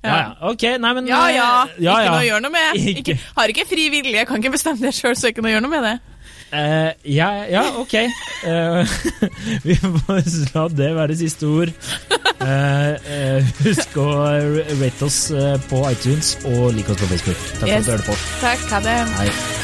Ja, 0.01 0.17
ja. 0.17 0.27
Ok, 0.49 0.63
nei, 0.81 0.93
men 0.97 1.09
Ja 1.09 1.23
ja, 1.29 1.47
eh, 1.67 1.81
ja, 1.85 1.97
ikke 2.01 2.13
noe 2.13 2.23
å 2.23 2.27
gjøre 2.31 2.45
noe 2.47 2.55
med. 2.55 2.85
Ikke. 2.97 3.17
Har 3.37 3.53
ikke 3.53 3.65
fri 3.69 3.89
vilje, 3.93 4.25
kan 4.29 4.41
ikke 4.41 4.55
bestemme 4.55 4.81
det 4.81 4.95
sjøl, 4.97 5.17
så 5.17 5.31
ikke 5.31 5.43
noe 5.45 5.51
å 5.51 5.57
gjøre 5.57 5.67
noe 5.67 5.75
med 5.75 5.85
det. 5.85 5.97
Uh, 6.47 6.93
ja, 7.03 7.27
ja, 7.51 7.63
ok. 7.75 7.93
Uh, 8.47 8.87
vi 9.67 9.75
må 9.83 10.17
la 10.55 10.65
det 10.71 10.89
være 10.95 11.19
siste 11.19 11.49
ord. 11.51 11.73
Uh, 12.39 13.43
husk 13.65 13.99
å 13.99 14.07
rate 14.79 15.09
oss 15.09 15.21
på 15.67 15.83
iTunes 15.91 16.37
og 16.47 16.71
like 16.77 16.95
oss 16.95 17.03
på 17.03 17.13
Facebook. 17.13 17.45
Takk 17.59 17.67
for 17.67 17.77
at 17.77 17.85
du 17.85 17.95
hørte 17.97 18.09
på. 18.09 18.19
Takk, 18.47 18.67
ha 18.71 18.83
det. 18.87 18.99
Hei. 19.19 19.56